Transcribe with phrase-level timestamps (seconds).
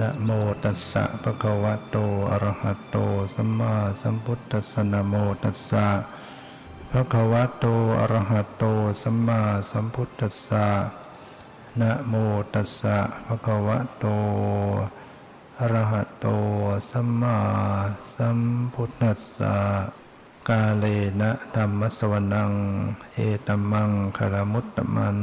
[0.00, 0.30] นะโม
[0.62, 1.96] ตัสสะภะคะวะโต
[2.30, 2.96] อะระหะโต
[3.34, 5.86] สัมมาสัมพุทธัสสะนะโมตัสสะ
[6.92, 7.64] ภะคะวะโต
[8.00, 8.64] อะระหะโต
[9.02, 10.66] สัมมาสัมพุทธัสสะ
[11.80, 12.14] นะโม
[12.54, 14.04] ตัสสะภะคะวะโต
[15.60, 16.26] อะระหะโต
[16.90, 17.38] สัมมา
[18.14, 18.38] สัม
[18.74, 19.56] พุทธัสสะ
[20.48, 20.84] กาเล
[21.20, 22.52] นะธรรมสวนัง
[23.12, 25.18] เอตัมมังคารมุตตมัน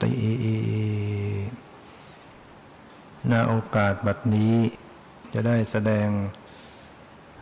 [0.00, 0.10] ติ
[3.30, 4.56] ณโอกาสบัดนี้
[5.32, 6.08] จะได้แสดง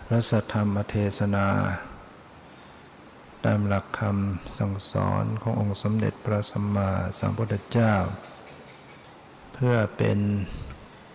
[0.07, 1.49] พระสัทธรรมเทศนา
[3.45, 7.95] ตามหลักคำสั่งสอนขององค์สมเด็จพระสัมมาสัมพุทธเจ้า
[9.53, 10.19] เพื่อเป็น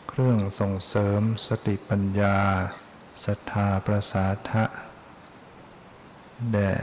[0.09, 2.37] เครื่องส่งเสริมสติปัญญา
[3.25, 4.63] ศรัทธาประสาทะ
[6.51, 6.73] แด่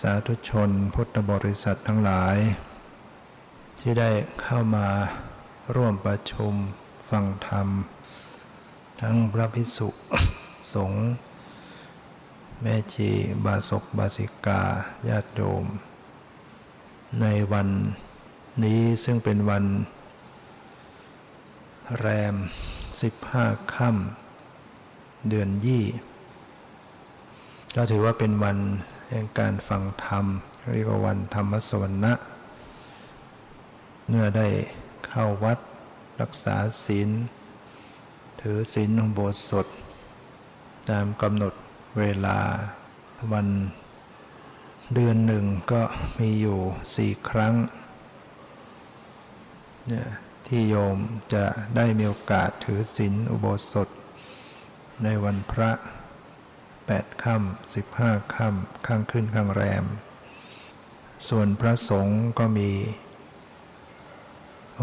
[0.00, 2.36] สาธุชนพุทธบริษัททั้งหลาย
[3.78, 4.10] ที่ได้
[4.42, 4.88] เข้ามา
[5.76, 6.54] ร่วมประชุม
[7.10, 7.68] ฟังธรรม
[9.00, 9.88] ทั้งพระภิกษุ
[10.74, 11.02] สงฆ์
[12.62, 13.10] แม่ชี
[13.44, 14.62] บาศกบาสิกา
[15.08, 15.64] ญาติโยม
[17.20, 17.68] ในวัน
[18.64, 19.64] นี้ซึ่งเป็นวัน
[22.00, 22.34] แรม
[23.02, 25.84] สิบห้าค่ำเดือนยี่
[27.76, 28.58] ก็ถือว่าเป็นวัน
[29.08, 30.24] แห่งการฟังธรรม
[30.72, 32.12] เรียกว่าวันธรรมสวรรณะ
[34.08, 34.48] เมื่อได้
[35.14, 35.58] เข้าวัด
[36.20, 37.10] รักษาศีล
[38.40, 39.66] ถือศีลองโบสถ
[40.90, 41.54] ตามกำหนด
[41.98, 42.38] เวลา
[43.32, 43.48] วัน
[44.94, 45.82] เดือนหนึ่งก็
[46.18, 46.60] มีอยู่
[46.96, 47.54] สี่ครั้ง
[49.88, 50.08] เนี่ย
[50.46, 50.96] ที่โยม
[51.34, 51.44] จะ
[51.76, 53.88] ได้มีโอกาสถือศีลอุโบสถ
[55.02, 55.70] ในวันพระ
[56.86, 59.84] แปดค่ำสิบห้าค่ำข้างขึ้นข้างแรม
[61.28, 62.70] ส่วนพระสงฆ์ก็มี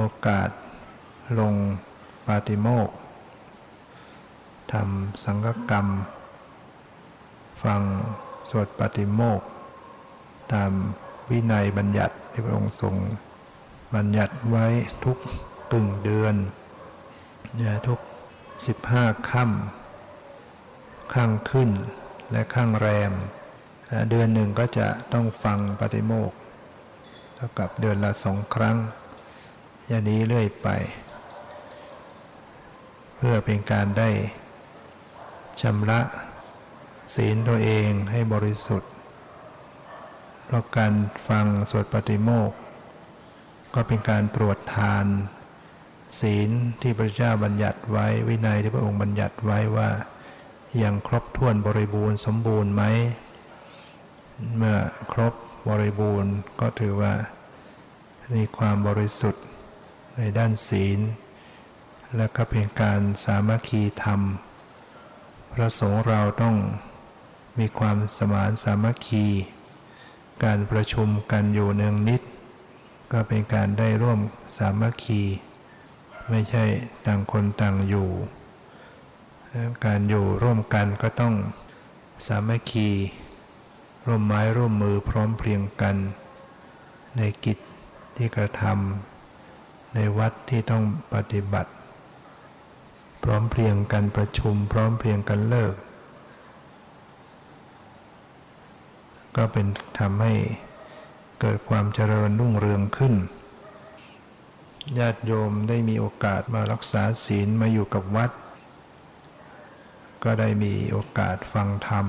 [0.02, 0.50] โอกาส
[1.40, 1.56] ลง
[2.28, 2.90] ปาติโมก
[4.74, 5.88] ทำสังฆกรรม
[7.64, 7.82] ฟัง
[8.50, 9.42] สวดปาติโมก
[10.54, 10.72] ตาม
[11.30, 12.96] วินัยบัญญัติที่พระองค์ทรง
[13.96, 14.66] บัญญัติไว้
[15.06, 15.18] ทุก
[15.72, 16.36] กึ่งเดือน
[17.60, 18.00] นะทุก
[18.66, 21.70] สิบห้าค่ำข้างขึ้น
[22.32, 23.12] และข้างแรม
[24.10, 26.32] เดือนหนึ่งก็จะต้องฟังปฏิโมก
[27.36, 28.78] เท่ากับเดือนละสองครั้ง
[29.92, 30.70] อย่างนี้เรื่อยไป
[33.16, 34.10] เพื่อเป็นการได้
[35.62, 36.02] ชำระ
[37.16, 38.92] ศีลตัวเองให้บริสุทธิ์
[40.46, 40.94] เพราะการ
[41.28, 42.52] ฟังสวดปฏิโมก
[43.74, 45.06] ก็เป็นการตรวจทาน
[46.20, 46.50] ศีล
[46.82, 49.90] ที่พระเจ้าบัญญัติไว้วินัยที่พระองค์บัญญัติไว้ว่า
[50.84, 52.84] ยังครบถ้วนบริบูรณ์สมบูรณ์ไหม
[54.58, 54.78] เมื่อ
[55.12, 55.34] ครบ
[55.70, 57.14] บริบูรณ์ก็ถือว่า
[58.36, 59.44] มีความบริสุทธิ์
[60.20, 61.00] ในด้านศีล
[62.18, 64.22] และก็เป็นการสามัคคีธรรม
[65.54, 66.56] พระสงฆ์เราต้อง
[67.60, 69.26] มีความสมานสามัคคี
[70.44, 72.22] การประชุมกันอยู่เนืองนิด
[73.12, 74.20] ก็เป็นการได้ร่วม
[74.58, 75.22] สามัคคี
[76.30, 76.64] ไม่ใช่
[77.06, 78.10] ต่างคนต่างอยู่
[79.86, 81.34] การอยู่ร่วมกันก็ต้อง
[82.28, 82.90] สามัคคี
[84.08, 85.96] ร่วมไม้ร่วมมือพร้อมเพรียงกัน
[87.18, 87.58] ในกิจ
[88.16, 89.09] ที่กระทำ
[89.94, 90.84] ในวัดที่ต้อง
[91.14, 91.72] ปฏิบัติ
[93.24, 95.76] พร้อมเพรียงกันประชุม พร้อมเพรียงกันเลิก
[99.36, 99.68] ก็เป็น
[100.00, 100.34] ทำให้
[101.40, 103.14] เกิดความเจริญรุ่งเรืองขึ้น
[104.98, 108.32] ญาติโยมได้มีโอกาสมารักษาศีลมาอยู่กับวัด
[110.24, 112.08] ก็ได้มีโอกาสฟังธรรม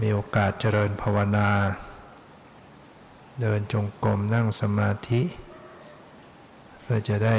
[0.00, 1.50] มีโอกาสเจริญภาวนา
[3.40, 5.22] เดินจงกรมนั่งสมาธิ
[6.82, 7.38] เพื่อจะได้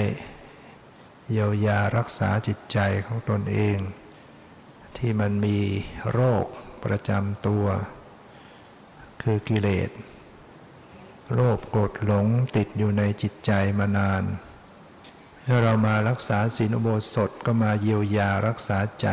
[1.30, 3.78] เยียวยารักษาจิตใจของตนเอง
[4.98, 5.60] ที่มันมี
[6.12, 6.46] โรค
[6.84, 7.66] ประจำตัว
[9.22, 9.90] คือกิเลส
[11.34, 14.24] โรคโกรธหลงติดอยู่ในจิตใจมานาน
[15.44, 19.08] เมื่อเรามารักษาศีลอุโบสถก็มาเยียวยารักษาใจ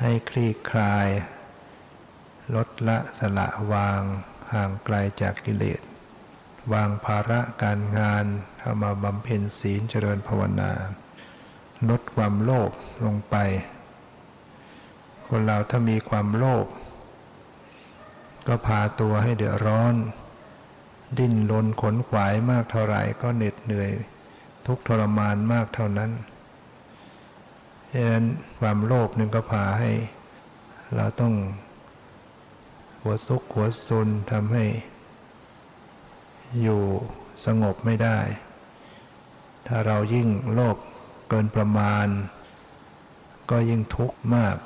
[0.00, 1.08] ให้คลี่คลาย
[2.54, 4.02] ลดละสละวาง
[4.52, 5.80] ห่างไกลจากกิเลส
[6.72, 8.24] วางภาระการงาน
[8.58, 10.72] เข้ามาบำเพ็ญศีลเจริญภาวนา
[11.88, 12.70] ลดความโลภ
[13.04, 13.36] ลงไป
[15.26, 16.66] คนเราถ้ามีความโลภ
[18.46, 19.94] ก็พาตัวให้เดือดร้อน
[21.18, 23.90] ดิ้นรนขนขวายมากเท่าไหร่ก็เหน็ดเหนื่อย
[24.66, 26.10] ทุกทรมานมากเท่านั้น
[27.90, 28.26] ดังนั้น
[28.58, 29.90] ความโลภนึงก็พาให้
[30.94, 31.34] เราต้อง
[33.00, 34.64] หัวซุกหัวซุนทำให้
[36.60, 36.82] อยู่
[37.44, 38.18] สงบไม่ได้
[39.66, 40.76] ถ้าเรายิ่งโลภ
[41.28, 42.06] เกินประมาณ
[43.50, 44.56] ก็ยิ่งทุกข์มาก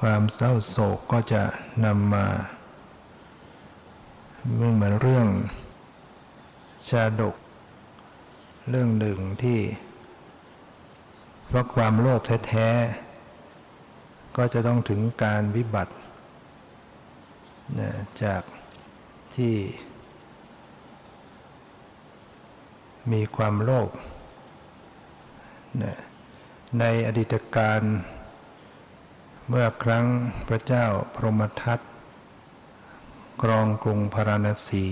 [0.00, 1.42] ความเศร้าโศกก็จะ
[1.84, 2.26] นำมา
[4.52, 5.28] เหมือนเรื่อง
[6.88, 7.36] ชาดก
[8.70, 9.60] เรื่องหนึ่งที่
[11.46, 15.94] เพราะความโลภแท้ๆ ก็จะต้องถึงการวิบัติ
[18.22, 18.42] จาก
[19.36, 19.54] ที่
[23.12, 23.90] มีความโลภ
[25.82, 25.96] นะ
[26.78, 27.82] ในอดีตการ
[29.48, 30.06] เมื่อครั้ง
[30.48, 31.80] พระเจ้าพรหมทัต
[33.42, 34.86] กรองกรุงพาราณสี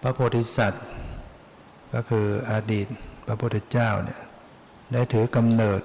[0.00, 0.86] พระโพธิสัตว์
[1.92, 2.86] ก็คืออดีต
[3.26, 4.20] พระพุทธเจ้าเนี่ย
[4.92, 5.82] ได้ถือกำเนิด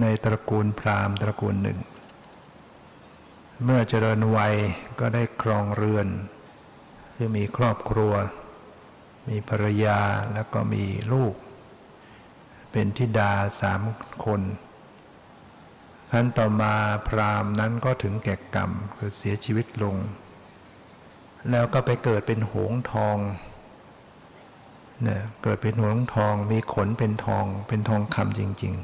[0.00, 1.78] ในตระกูลพราหมณ์ตระกูลหนึ่ง
[3.64, 4.54] เมื่อเจริญวัย
[5.00, 6.08] ก็ได้ครองเรือน
[7.14, 8.12] คือมีครอบครัว
[9.28, 9.98] มีภรรยา
[10.34, 11.34] แล้วก็มีลูก
[12.72, 13.82] เป็นทิดาสาม
[14.24, 14.42] คน
[16.10, 16.74] ครั้นต่อมา
[17.08, 19.96] พราหมณ์นั้นก็ถึงแก่กรรมคือเสียชีวิตลง
[21.50, 23.16] แล้วก็ไปเกิดเป็นหงทอง
[25.02, 28.74] เนี่ยเกิดเป็นหงทองมีขนเป็นทองเป็นทองคำจริง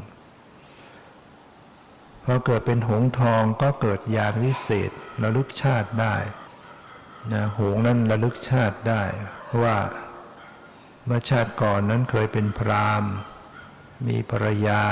[0.88, 4.90] ๆ พอเกิดเป็นหงทองก็เกิดญาณวิเศษ
[5.22, 6.14] ระลึกชาติได้
[7.32, 9.02] นะหงนั้นระลึกชาติได้
[9.62, 9.76] ว่า
[11.10, 13.12] เมื่อชาติก่อนนั้นเคยเป็นพราหมณ์
[14.06, 14.82] มีภรรยา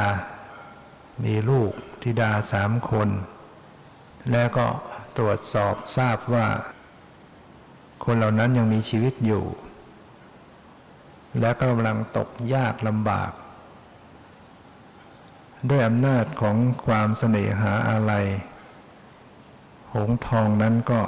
[1.25, 1.73] มีลูก
[2.03, 3.09] ธิดาสามคน
[4.31, 4.67] แล้วก็
[5.17, 6.47] ตรวจสอบทราบว่า
[8.05, 9.45] คนเหล่านั้นยังมีชีวิตอยู่
[11.41, 13.33] และก็กำลังตกยากลำบาก
[15.69, 18.13] ด้วยอำนาจของความเสน่หาอะไร
[19.95, 21.03] หงทองนั้นก็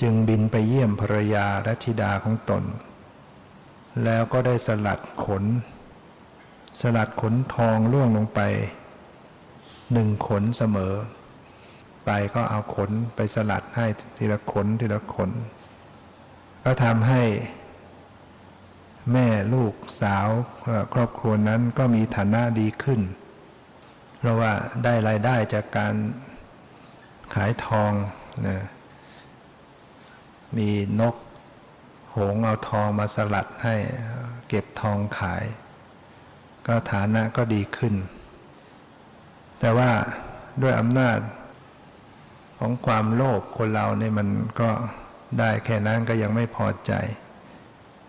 [0.00, 2.64] จึงบินไปเยี่ยมภรรยาและธิดาของตน
[4.04, 5.44] แล้วก็ได้สลัดขน
[6.80, 8.40] สลัดขนทองล่วงลงไป
[9.92, 10.94] หนึ่งขนเสมอ
[12.04, 15.30] ไปก็เอาขนไปสลัดให้ทีละขนทีละขน
[16.64, 17.22] ก็ทำให้
[19.12, 20.28] แม่ลูกสาว
[20.92, 23.00] ครอบครัวนั้นก็มีฐานะดีขึ้น
[24.18, 24.52] เพราะว่า
[24.84, 25.94] ได้รายได้จากการ
[27.34, 27.92] ขายทอง
[28.46, 28.58] นะ
[30.56, 30.68] มี
[31.00, 31.14] นก
[32.16, 33.74] หงเอาทองมาสลัดให้
[34.48, 35.44] เก็บทองขาย
[36.66, 37.94] ก็ฐานะก็ดีขึ้น
[39.58, 39.90] แต่ว่า
[40.62, 41.18] ด้วยอำนาจ
[42.58, 44.28] ของความโลภคนเราเนี่ยมัน
[44.60, 44.70] ก็
[45.38, 46.92] ได้แค่นั้นก็ยังไม่พอใจ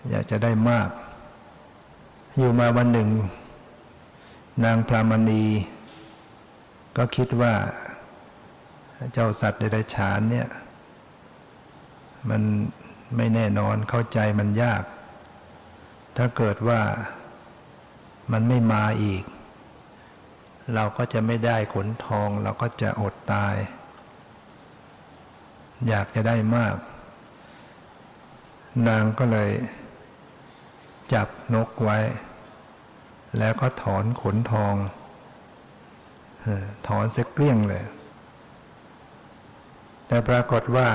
[0.10, 0.90] อยากจะได้มาก
[2.38, 3.10] อยู่มาวันหนึ่ง
[4.64, 5.44] นางพรามณี
[6.98, 7.54] ก็คิดว่า
[9.14, 10.48] เจ้าสัตว์ในไรฉานเนี่ย
[12.30, 12.42] มัน
[13.16, 14.84] ไม่แน่นอนเข้าใจมันยาก
[16.18, 16.82] ถ้าเกิดว่า
[18.32, 19.24] มันไม่มาอีก
[20.76, 23.56] เราก็จะไม่ได้ขนทอง เราก็จะอดตาย
[25.88, 26.76] อยากจะได้มาก
[28.88, 29.52] นางก็เลย
[31.14, 31.98] จับนกไว้
[33.38, 34.76] แล้วก็ถอนขนทอง
[36.88, 37.86] ถอนเสกเกลี้ยงเลย
[40.08, 40.90] แต่ปรากฏว่า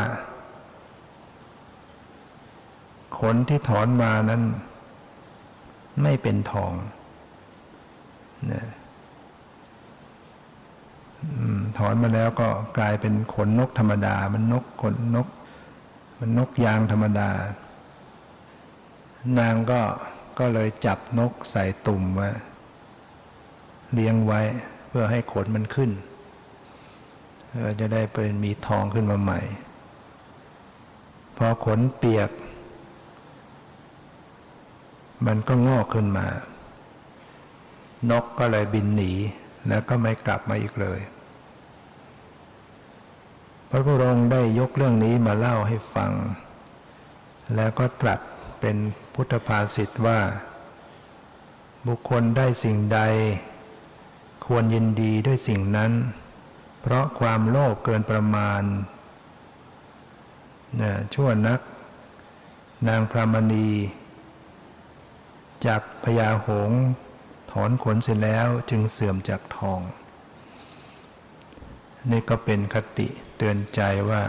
[3.26, 4.42] ขนที่ถอนมานั้น
[6.02, 6.72] ไม่เป็นทอง
[8.52, 8.64] นะ
[11.78, 12.48] ถอนมาแล้วก็
[12.78, 15.28] กลายเป็นขนนกธรรมดา มันนกขนนก
[16.18, 17.30] มันนกยางธรรมดา
[19.38, 19.80] นางก็
[20.38, 22.28] ก็เลยจับนกใส่ตุ่มไว้
[23.92, 24.40] เลี้ยงไว้
[24.88, 25.90] เพื่อให้ขนมันขึ้น
[27.80, 29.40] จะได้เป็นมีทองขึ้นมาใหม่
[31.36, 32.30] พอขนเปียก
[35.26, 36.26] มันก็งอกขึ้นมา
[38.10, 39.12] นกก็เลยบินหนี
[39.68, 41.00] แล้วก็ไม่กลับมาอีกเลย
[43.70, 46.12] พระพุทธองค์ได้ยกเรื่องนี้มาเล่าให้ฟัง
[47.54, 48.20] แล้วก็ตรัส
[48.60, 48.76] เป็น
[49.14, 50.20] พุทธภาษิตว่า
[51.86, 53.00] บุคคลได้สิ่งใด
[54.46, 55.92] ควรยินดีด้วยสิ่งนั้น
[56.80, 58.62] เพราะความโลภเกินประมาณ
[60.80, 61.60] นะชั่วนัก
[62.88, 63.68] นางพรามณี
[65.66, 66.70] จากพญาหง
[67.52, 69.80] ถอนขนเสร็จแล้วจึงเสื่อมจากทอง
[72.10, 74.22] นี่ก็เป็นคติเตือนใจว่า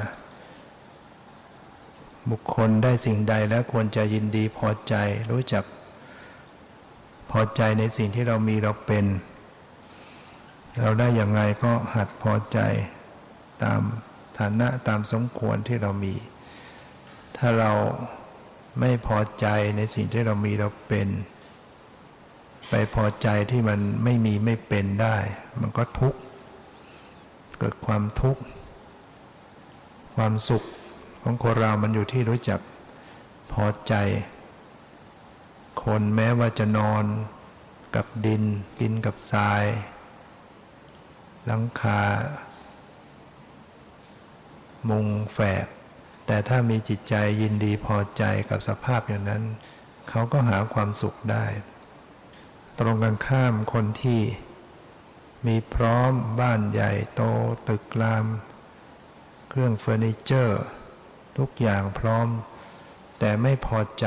[2.29, 4.95] บุคคลได้สิ่งใดแล้วควรจะยินดีพอใจ
[5.31, 5.63] รู้จัก
[7.31, 9.05] พอใจในสิ่งที่เรามีเราเป็น
[10.81, 12.59] เราได้อย่างไรก็หัดพอใจ
[13.63, 13.81] ตาม
[14.37, 16.15] ฐานะตามสมควรที่เรามี
[17.37, 17.71] ถ้าเรา
[18.79, 21.09] ไม่พอใจในสิ่งที่เรามีเราเป็น
[22.69, 25.17] ไปพอใจที่มันไม่มีไม่เป็นได้
[25.61, 26.19] มันก็ทุกข์
[27.59, 28.41] เกิดความทุกข์
[30.15, 30.63] ความสุข
[31.21, 32.59] ของคนเรามันอยู่ที่รู้จัก
[33.51, 33.93] พอใจ
[35.83, 37.03] คนแม้ว่าจะนอน
[37.95, 38.43] กับดิน
[38.79, 39.63] กินกับทราย
[41.45, 42.01] หลังคา
[44.89, 45.67] มุงแฝก
[46.25, 49.43] แต่ถ้ามีจิตใจยินดีพอใจกับสภาพอย่างนั้น
[50.09, 51.45] เขาก็หาความสุขได้
[52.79, 54.21] ตรงกันข้ามคนที่
[55.47, 57.21] มีพร้อมบ้านใหญ่โต
[57.69, 58.25] ตึกราม
[59.49, 60.61] เครื่องเฟอร์นิเจอร์
[61.37, 62.27] ทุกอย่างพร้อม
[63.19, 64.05] แต่ไม่พอใจ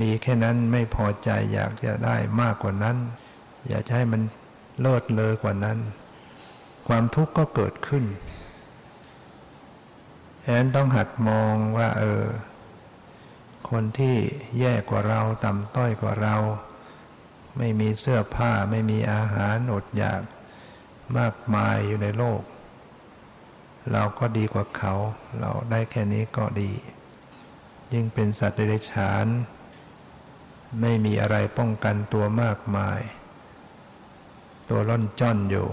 [0.00, 2.96] มีแค่นั้นไม่พอใจอยากจะได้มากกว่านั้น
[3.68, 4.22] อยากจะให้มัน
[4.80, 5.78] เลิศเลอกว่านั้น
[6.88, 8.04] ความทุกข์ก็เกิดขึ้น
[10.44, 12.24] ฉะนั้นต้องหัดมองว่า เออ
[13.70, 14.16] คนที่
[14.58, 16.36] แย่กว่าเรา ต่ำต้อยกว่าเรา
[17.58, 20.22] ไม่มีเสื้อผ้าไม่มีอาหารอดอยาก
[21.18, 22.42] มากมายอยู่ในโลก
[23.92, 24.94] เราก็ดีกว่าเขา
[25.40, 26.72] เราได้แค่นี้ก็ดี
[27.92, 29.26] ยิ่งเป็นสัตว์เดรัจฉาน
[30.80, 33.00] ไม่มีอะไรป้องกันตัวมากมาย
[34.68, 35.68] ตัวร่อนจ้อนอยู่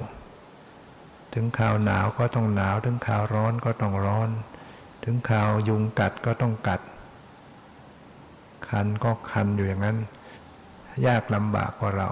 [1.33, 4.29] ถึงข่าวหนาวก็ต้องหนาว ถึงข่าวร้อนก็ต้องร้อน
[5.03, 6.81] ถึงข่าวยุงกัดก็ต้องกัด
[8.67, 9.97] คันก็คันอยู่อย่างนั้น
[11.07, 12.09] ยากลำบากกว่าเรา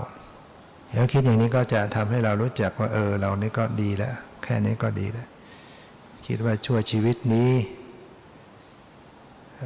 [0.94, 4.14] แล้วคิดอย่างนี้ก็จะทำให้เรารู้จักว่าเออ เรานี่ก็ดีแล้ว
[4.44, 5.28] แค่นี้ก็ดีแล้ว
[6.26, 7.52] คิดว่าชั่วชีวิตนี้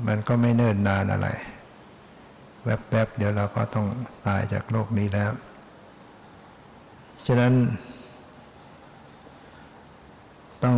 [0.07, 1.27] มันก็ไม่เนิ่นนานอะไร
[2.63, 3.87] แวบๆ เดี๋ยวเราก็ต้อง
[4.27, 5.31] ตายจากโลกนี้แล้ว
[7.25, 7.53] ฉะนั้น
[10.63, 10.77] ต้อง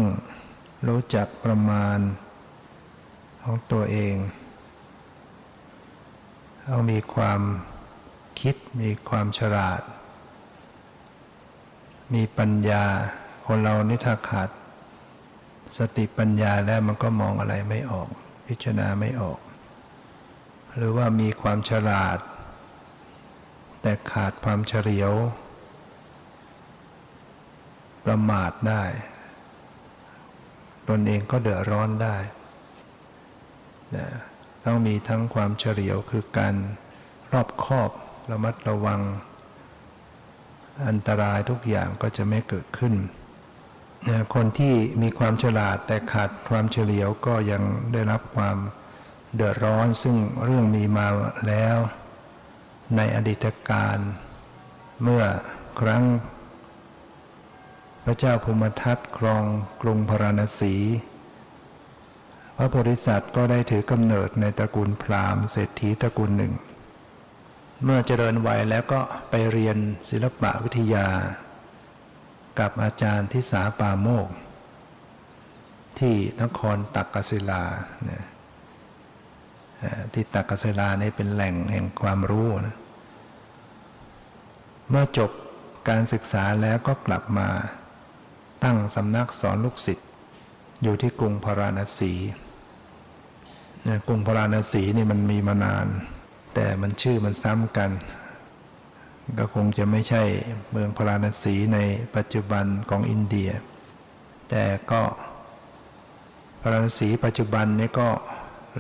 [0.87, 1.99] รู้จักประมาณ
[3.43, 4.15] ของตัวเอง
[6.69, 7.41] ต้องมีความ
[8.39, 9.81] คิดมีความฉลาด
[12.13, 12.83] มีปัญญา
[13.45, 14.49] คนเรานี่ถ้าขาด
[15.77, 18.07] สติปัญญาแล้วมันก็มองอะไรไม่ออก
[18.47, 19.39] พิจารณาไม่ออก
[20.75, 22.17] หรือว่ามีความฉลาด
[23.81, 25.13] แต่ขาดความเฉลียว
[28.05, 28.83] ประมาทได้
[30.89, 32.17] ตนเองก็เดือดร้อนได้
[33.97, 34.07] นะ
[34.65, 36.55] ต้องมีทั้งความเฉลียวคือการ
[37.33, 37.89] รอบคอบ
[38.31, 39.01] ระมัดระวัง
[40.87, 42.93] อันตรายทุกอย่างก็จะไม่เกิดขึ้น
[44.09, 48.57] นะคนที่มีความฉลาดแต่ขาดความเฉลียวก็ยังได้รับความ
[49.35, 51.07] เดือดร้อนซึ่งเรื่องมีมา
[51.47, 51.77] แล้ว
[52.95, 53.97] ในอดีตการ
[55.01, 55.23] เมื่อ
[55.79, 56.03] ครั้ง
[58.03, 59.43] พระเจ้าภูมิทัตครอง
[59.81, 60.75] กรุงพาราณสี
[62.57, 66.53] พระโพธิสัตว์ก็ได้ถือกำเนิดในตระกูลพราหมณ์เศรษฐีตระกูลหนึ่ง
[67.83, 69.77] เมื่อเจริญวัยแล้วก็ไปเรียน
[70.09, 71.07] ศิลปะวิทยา
[72.59, 74.27] กับอาจารย์ทิสาปาโมก
[75.99, 77.63] ที่นครตักกศิลา
[80.13, 82.75] ที่ตักกศิลานี่เป็นแหล่งแห่งความรู้นะ
[84.89, 85.31] เมื่อจบ
[85.89, 87.49] การศึกษาแล้วก็กลับมา
[88.63, 90.07] ตั้งสำนักสอนลูกศิษย์
[90.83, 92.13] อยู่ที่กรุงพาราณสี
[94.07, 95.87] กรุงพาราณสีนี่มันมีมานาน
[96.53, 97.91] แต่มันชื่อมันซ้ำกัน
[99.37, 100.23] ก็คงจะไม่ใช่
[100.71, 101.79] เมืองพาราณสีใน
[102.15, 103.49] ปัจจุบันของอินเดีย
[104.49, 105.01] แต่ก็
[106.61, 108.09] พาราณสีปัจจุบันนี้ก็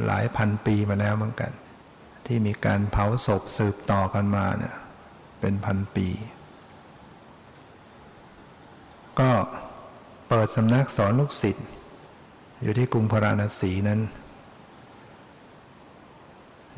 [0.05, 1.51] หลายพันปีมาแล้วเหมือนกัน
[2.25, 4.75] ที่มีการเผาศพสืบต่อกันมาเนี่ย
[5.39, 6.07] เป็นพันปี
[9.19, 9.31] ก็
[10.27, 11.67] เปิดสำนักสอนลูกศิษย์
[12.61, 14.01] อยู่ที่กรุงพาราณสีนั้น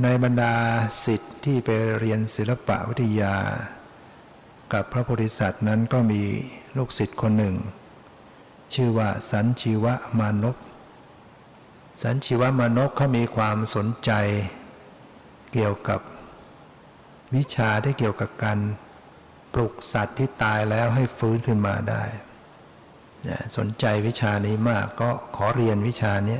[0.03, 0.53] ในบรรดา
[1.03, 3.35] ศิษย์ที่ไปเรียนศิลปะวิทยา
[4.73, 6.21] กับพระโพธิสัตว์นั้นก็มี
[6.77, 7.55] ลูกศิษย์คนหนึ่ง
[8.73, 9.85] ชื่อว่าสันชีว
[10.19, 10.55] มานพ
[12.01, 14.11] สันชีวมานพเขามีความสนใจ
[15.53, 15.99] เกี่ยวกับ
[17.35, 18.59] วิชาที่เกี่ยวกับการ
[19.53, 22.03] ปลุกสัตว์ที่ตายแล้วให้ฟื้นขึ้นมาได้
[23.57, 26.39] สนใจวิชานี้มากก็ขอเรียนวิชานี้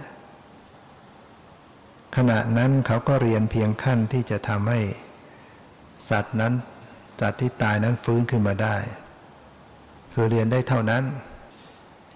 [2.16, 4.80] ขณะนั้นเขาก็เรียนเพียงขั้นที่จะทำให้
[6.10, 6.54] สัตว์นั้น
[7.22, 8.76] สัตว์ที่ตายนั้นฟื้นขึ้นมาได้
[10.14, 11.04] คือเรียนได้เท่านั้น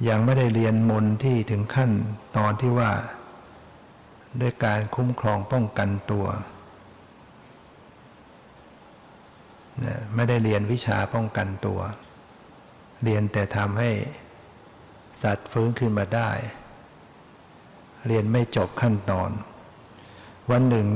[0.10, 1.92] ยังไม่ได้เรียนมนที่ถึงขั้น
[2.38, 2.92] ตอนที่ว่า
[4.42, 6.26] ด้วยการคุ้มครองป้องกันตัว
[10.16, 11.80] ไม่ได้เรียนวิชาป้องกันตัว
[13.04, 13.92] เรียนแต่ทำให้
[15.22, 16.32] สัตว์ฟื้นขึ้นมาได้
[18.08, 19.32] เรียนไม่จบขั้นตอน
[20.52, 20.88] วันหนึ่ง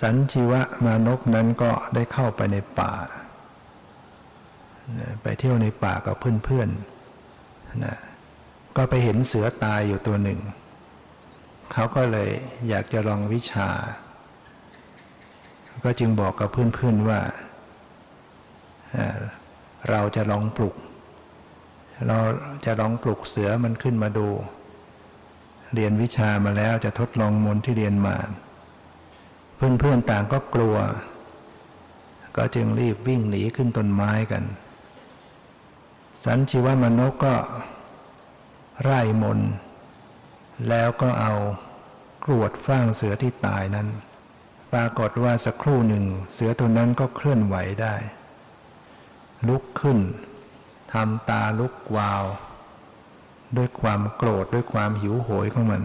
[0.00, 2.92] สันชีวะมานกนั้นก็ได้เข้าไปในป่า
[5.22, 7.96] ไปเที่ยวในป่ากับเพื่อนๆนะ
[8.76, 10.40] ก็ไปเห็นเสือตายอยู่ตัวหนึ่ง
[11.72, 12.30] เขาก็เลย
[12.68, 13.68] อยากจะลองวิชา
[15.84, 17.20] ก็จึงบอกกับเพื่อนๆว่า
[19.90, 20.74] เราจะลองปลุก
[22.08, 22.18] เรา
[22.64, 24.28] จะลองปลุกเสือมันขึ้นมาดู
[25.74, 28.16] เรียนวิชามาแล้วจะทดลองมนที่เรียนมา
[29.56, 30.76] เพื่อนๆต่างก็กลัว
[32.36, 34.44] ก็จึงรีบวิ่งหนีขึ้นต้นไม้กัน
[36.24, 37.34] สันชีวมนกก็
[38.82, 39.40] ไร่มน
[40.68, 41.32] แล้วก็เอา
[42.24, 43.88] กรวดฟ้างเสือที่ตายนั้น
[44.72, 47.94] ปรากฏว่าสักครู่หนึ่ง เสือตัวนั้นก็เคลื่อนไหวได้
[49.48, 49.98] ลุกขึ้น
[50.92, 52.24] ทำตาลุกวาว
[53.56, 55.82] ด้วยความโกรธด้วยความหิวโหยของมัน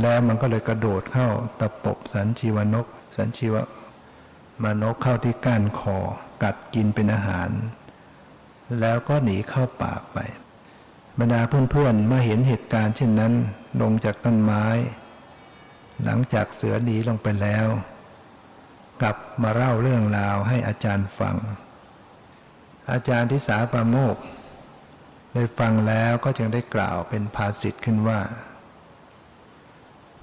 [0.00, 1.28] แล้วมันก็เลยกระโดดเข้า
[1.60, 2.86] ตะปบสันชีวนก
[3.16, 3.54] สันชีว
[4.62, 5.98] มานกเข้าที่ก้านคอ
[6.42, 7.50] กัดกินเป็นอาหาร
[8.80, 10.18] แล้วก็หนีเข้าปากไป
[11.18, 13.32] บรรดาเพื่อนๆเมื่อเห็นเหตุการณ์เช่นนั้น
[13.80, 14.64] ลงจากต้นไม้
[16.04, 17.66] หลังจากเสือหนีลงไปแล้ว
[19.02, 21.36] กลับมาเล่าเรื่องราวให้อาจารย์ฟัง
[22.92, 24.16] อาจารย์ทิสาปราโมก
[25.34, 28.20] ได้ฟังแล้วก็จึงได้กล่าวเป็นภาษิตขึ้นว่า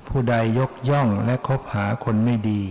[0.07, 2.63] ผู้ใดยกย่องและคบหาคนไม่ดี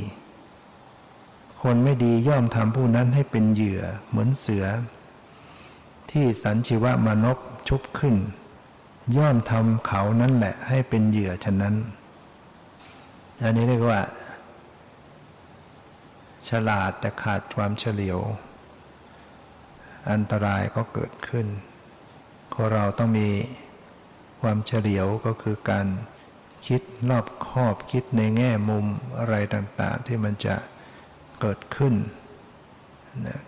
[1.62, 4.66] คนไม่ดีย่อมทำผู้นั้นให้เป็นเหยื่อเหมือนเสือ
[6.10, 8.16] ที่สันชิวะมานพชุบขึ้น
[9.16, 11.74] ย่อมทำเขานั่นแหละให้เป็นเหยื่อฉะนั้น
[13.42, 14.00] อันนี้เรียกว่า
[16.48, 18.18] ฉลาดแต่ขาดความเฉลียว
[20.10, 21.46] อันตรายก็เกิดขึ้น
[22.62, 23.30] คนเราต้องมี
[24.42, 25.86] ความเฉลียวก็คือการ
[26.66, 28.86] คิดรอบคอบคิดในแง่มุม
[29.18, 30.56] อะไรต่างๆ ที่มันจะ
[31.40, 31.94] เกิดขึ้น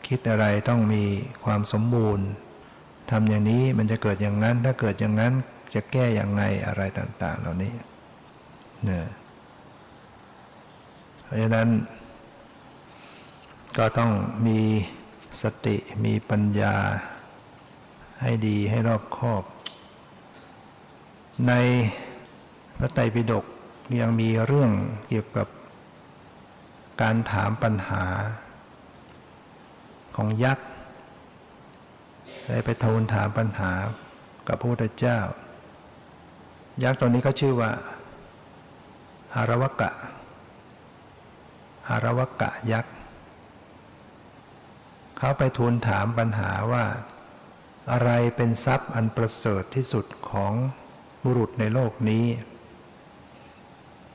[0.07, 1.05] คิดอะไรต้องมี
[1.45, 2.27] ความสมบูรณ์
[3.11, 5.33] ทำอย่างนี้มันจะเกิดอย่างนั้น ถ้าเกิดอย่างนั้น
[5.75, 7.75] จะแก้อย่างไงอะไรต่าง ๆ เหล่านี้
[8.85, 9.07] เนี่ย
[11.23, 11.69] เพราะฉะนั้น
[13.79, 14.13] ก็ต้อง
[14.47, 14.61] มี
[15.43, 16.77] สติมีปัญญา
[18.23, 19.43] ให้ดีให้รอบคอบ
[21.49, 21.53] ใน
[22.77, 23.45] พระไตรปิฎก
[24.01, 24.71] ยังมีเรื่อง
[25.09, 25.49] เกี่ยวกับ
[27.03, 28.05] การถามปัญหา
[30.17, 30.67] ของยักษ์
[32.49, 33.73] ได้ไปทูลถามปัญหา
[34.49, 35.19] กับพระพุทธเจ้า
[36.83, 37.71] ยักษ์ตัวนี้ก็ชื่อว่า
[39.37, 39.91] อารวกะ
[41.89, 42.95] อารวกะยักษ์
[45.19, 46.85] เขาไปทูลถามปัญหาว่า
[47.91, 50.53] อะไรเป็นทรัพย์อันประเสริฐที่สุดของ
[51.25, 52.27] บุรุษในโลกนี้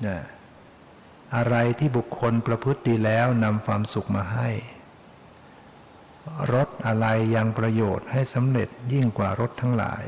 [0.06, 0.19] นะ
[1.36, 4.49] อะไรที่บุคคลประพฤติดีแล้วนำความสุขมาให้
[6.53, 10.03] รถอะไรยังประโยชน์ให้สำเร็จยิ่งกว่ารถทั้งหลาย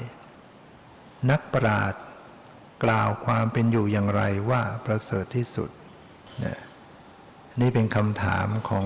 [1.29, 1.93] นักปราด
[2.83, 5.69] กล่าวความเป็นอยู่อย่างไรว่าประเสริฐที่สุด
[6.43, 6.45] น
[7.61, 8.85] นี่เป็นคำถามของ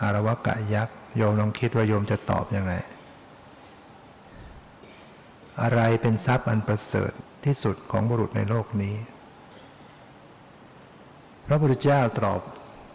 [0.00, 2.72] อารวกะยักษ์โยมลองคิดว่าโยมจะตอบอยังไง
[5.62, 7.12] อะไรเป็นทรัพย์อันประเสริฐ
[7.44, 8.96] ที่สุดของบุรุษในโลกนี้
[11.46, 12.40] พระพุทธเจ้าตอบ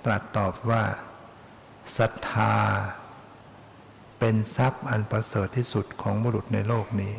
[0.05, 0.83] ตรัสตอบว่า
[1.97, 2.55] ศรัทธา
[4.19, 7.13] เป็นทรัพย์อันประเสริฐที่สุดของบุรุษในโลกนี้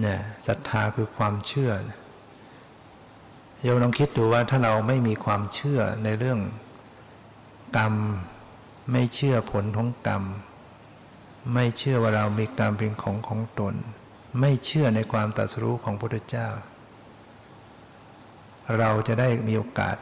[0.00, 1.72] เนี่ยศรัทธาคือความเชื่อ
[3.62, 6.40] โยมลองคิดดูว่าถ้าเราไม่มีความเชื่อในเรื่อง
[7.76, 7.94] กรรม
[8.92, 10.22] ไม่เชื่อผลของกรรม
[11.54, 13.74] ไม่เชื่อว่าเรามีกรรมเป็นของของตน
[14.38, 16.48] ไม่เชื่อในความตรัสรู้ของพระพุทธเจ้า
[18.78, 19.96] เราจะได้มีโอกาส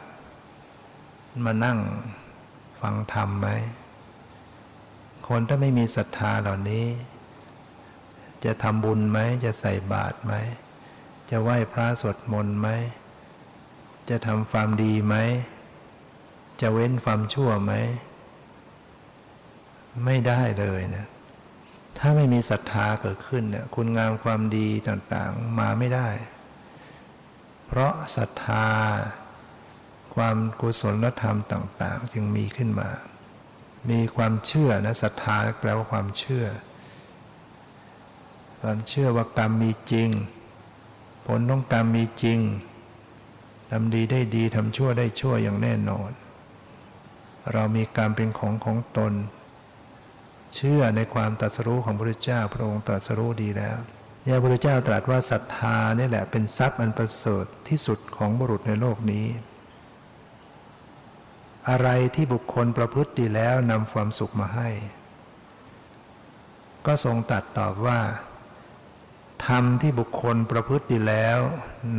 [1.45, 1.79] มานั่ง
[2.81, 3.49] ฟังธรรมไหม
[5.27, 6.85] คนถ้าไม่มีศรัทธาเหล่านี้
[8.45, 10.33] จะทำบุญไหม จะใส่บาตรไหม
[11.29, 12.67] จะไหว้พระสวดมนต์ไหม
[14.09, 15.15] จะทำความดีไหม
[16.61, 17.73] จะเว้นความชั่วไหม
[20.05, 21.05] ไม่ได้เลยนะ
[21.99, 26.09] ถ้าไม่มีศรัทธาเกิดขึ้นเนี่ยคุณงามความดีต่างๆมาไม่ได้
[27.67, 28.67] เพราะศรัทธา
[30.15, 32.89] ความกุศลธรรมต่าง ๆ จึงมีขึ้นมา
[33.89, 36.45] มีความเชื่อนะศรัทธาแปลว่าความเชื่อ
[38.61, 40.09] ความเชื่อว่ากรรมมีจริง
[41.27, 42.39] ผลของกรรมมีจริง
[43.69, 46.11] ทำดีได้ดีทำชั่วได้ชั่วอย่างแน่นอน
[47.53, 49.13] เรามีกรรมเป็นของของตน
[50.55, 53.77] เชื่อในความตรัสรู้ของพระพุทธเจ้าพระองค์ตรัสรู้ดีแล้ว
[54.23, 59.27] เนี่ยพระพุทธเจ้าตรัสว่าศรัทธานี่แหละเป็นทรัพย์อันประเสริฐที่สุดของบุรุษในโลกนี้
[61.69, 64.69] อะไรที่บุคคลประพฤติดีแล้วนำความสุขมาให้
[66.85, 67.99] ก็ทรงตัดตอบว่า
[69.47, 71.39] ธรรมที่บุคคลประพฤติดีแล้ว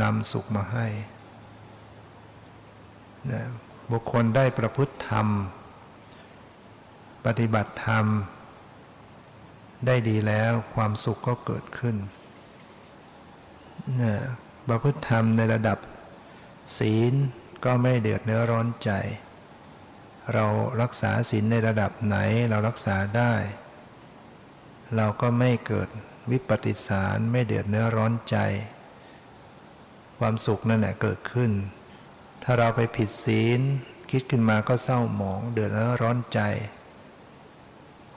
[0.02, 0.86] นำสุขมาให้
[3.32, 3.42] นะ
[3.92, 5.26] บุคคลได้ประพฤติธรรม
[7.26, 8.06] ปฏิบัติธรรม
[9.86, 11.96] ได้ดีแล้วความสุขก็เกิดขึ้น
[14.00, 14.14] นะ
[14.68, 15.78] ประพฤติธรรมในระดับ
[16.78, 17.14] ศีล
[17.64, 18.90] ก็ไม่เดือดเนื้อร้อนใจ
[20.32, 20.46] เรา
[20.82, 22.16] รักษาศีลในระดับไหน
[22.50, 23.34] เรารักษาได้
[24.96, 25.88] เราก็ไม่เกิด
[26.30, 28.36] วิปฏิสารไม่เดือดเนื้อร้อนใจ
[30.18, 31.50] ความสุขนั่นแหละเกิดขึ้น
[32.42, 33.60] ถ้าเราไปผิดศีล
[34.10, 36.40] คิดขึ้นมาก็เศร้าหมองเดือดเนื้อร้อนใจ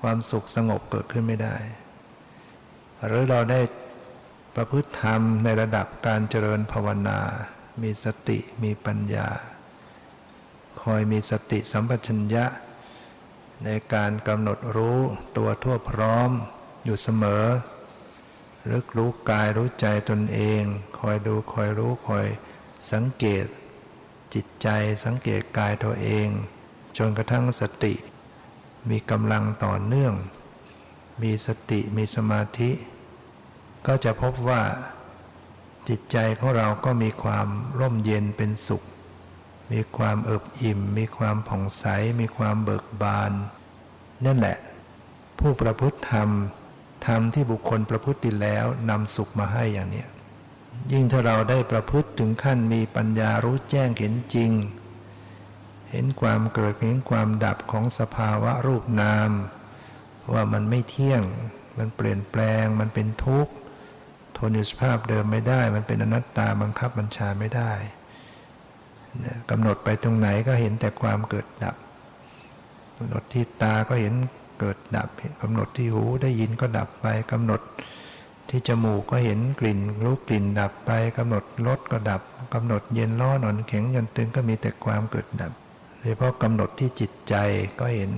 [0.04, 1.58] ความสุขสงบเกิดขึ้นไม่ได้
[3.06, 3.62] หรือเราได้
[4.56, 7.20] ประพฤติธรรมในระดับการเจริญภาวนา
[7.82, 9.28] มีสติมีปัญญา
[10.82, 12.46] คอยมีสติสัมปชัญญะ
[13.66, 15.00] ในการกำหนดรู้
[15.38, 16.30] ตัวทั่วพร้อม
[16.86, 17.46] อยู่เสมอ
[18.72, 20.64] รึกรู้กายรู้ใจตนเอง
[21.00, 22.28] คอยดูคอยรู้คอย
[22.92, 23.46] สังเกต
[24.34, 24.68] จิตใจ
[25.06, 26.28] สังเกตกายตัวเอง
[26.98, 27.94] จนกระทั่งสติ
[28.90, 30.14] มีกำลังต่อเนื่อง
[31.22, 32.72] มีสติมีสมาธิ
[33.88, 34.62] ก็จะพบว่า
[35.90, 37.48] จิตใจของเราก็มีความ
[37.80, 38.84] ร่มเย็นเป็นสุข
[39.72, 41.86] มีความเอิบอิ่ม มีความผ่องใส
[42.20, 43.32] มีความเบิกบาน
[44.26, 44.58] นั่นแหละ
[45.40, 46.30] ผู้ประพฤติธรรม
[47.06, 50.06] ธรรมที่บุคคลประพฤติแล้วนำสุขมาให้อย่างนี้
[50.92, 54.52] ยิ่งถ้าเราได้ประพฤติถึงขั้นมีปัญญารู้แจ้งเห็นจริง
[55.94, 59.32] เห็นความเกิดเห็นความดับของสภาวะรูปนาม
[60.34, 61.24] ว่ามันไม่เที่ยง
[61.78, 63.54] มันเปลี่ยนแปลง มันเป็นทุกข์
[64.38, 67.72] ทนอยู่สภาพเดิมไม่ได้ มันเป็นอนัตตาบังคับบัญชาไม่ได้
[69.50, 71.76] กำหนดไปตรงไหนก็เห็นแต่ความเกิดดับ
[72.98, 74.14] กำหนดที่ตาก็เห็น
[74.60, 75.10] เกิดดับ
[75.42, 77.62] กำหนดที่หูได้ยินก็ดับไปกำหนด
[78.50, 82.22] ที่จมูกก็เห็นกลิ่นรู้กลิ่นดับไปกำหนดรสก็ดับ
[82.54, 85.54] กำหนดเย็นร้อนอ่อนแข็งยันตึงก็มีแต่ความเกิดดับ
[86.04, 87.36] โดยเฉพาะกำหนดที่จิตใจ
[87.80, 88.12] ก็เห็น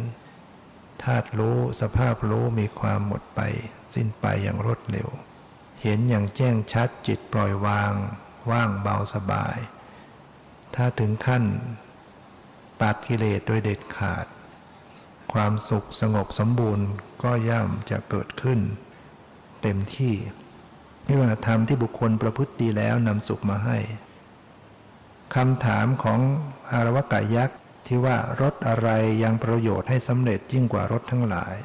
[1.04, 3.42] ธาตุรู้สภาพรู้มีความหมดไป
[3.96, 5.08] สิ้นไปอย่างรวดเร็ว
[5.82, 7.94] เห็นอย่างแจ้งชัดจิตปล่อยวาง
[8.52, 9.58] ว่างเบาสบาย
[10.76, 11.44] ถ้าถึงขั้น
[12.82, 14.26] ตัดกิเลสโดยเด็ดขาด
[15.34, 16.88] ความสุขสงบสมบูรณ์
[17.24, 18.60] ก็ย่อมจะเกิดขึ้น
[19.62, 20.14] เต็มที่
[21.08, 23.78] นี่ว่าธรรมที่บุคคลประพฤติดีแล้วนำสุขมาให้
[25.36, 26.20] คำถามของ
[26.72, 28.90] อารวกายักษ์ ที่ว่ารถอะไร
[29.24, 31.56] ยังประโยชน์ให้สำเร็จยิ่งกว่ารถทั้งหลาย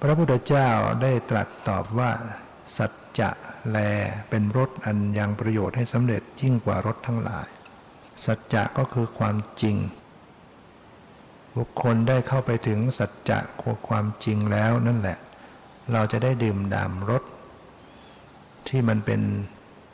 [0.00, 0.68] พระพุทธเจ้า
[1.02, 2.12] ได้ตรัสตอบว่า
[2.76, 3.30] สัจจะ
[3.70, 3.78] แล
[4.30, 7.48] เป็นรถอันยังประโยชน์ให้สำเร็จยิ่งกว่ารถทั้งหลาย
[8.24, 9.76] สัจจะก็คือความจริง
[11.56, 13.38] บุคคลได้เข้าไปถึงสัจจะ
[13.88, 15.18] ความจริงแล้วนั่นแหละ
[15.92, 17.22] เราจะได้ดื่มด่ำรส
[18.68, 19.20] ที่มันเป็น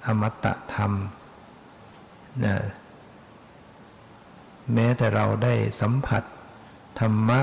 [0.06, 0.92] อมตะธรรม
[2.44, 2.54] นะ
[4.74, 6.22] แม้แต่เราได้สัมผัส
[7.00, 7.40] ธรรมะ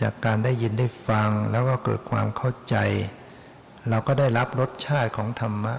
[0.00, 2.76] จากการได้ยินได้ฟังแล้วก็เกิดความเข้าใจ
[3.88, 5.74] เราก็ได้รับรสชาติของธรรมะ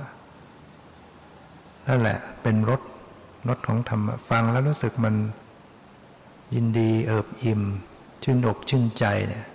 [1.88, 2.82] นั่นแหละเป็นรส
[3.48, 5.16] รสของธรรมะฟังแล้วรู้สึกมัน
[6.56, 7.62] ยินดีเอิบอิ่ม
[8.24, 9.46] ชื่นอกชื่นใจเนี่ย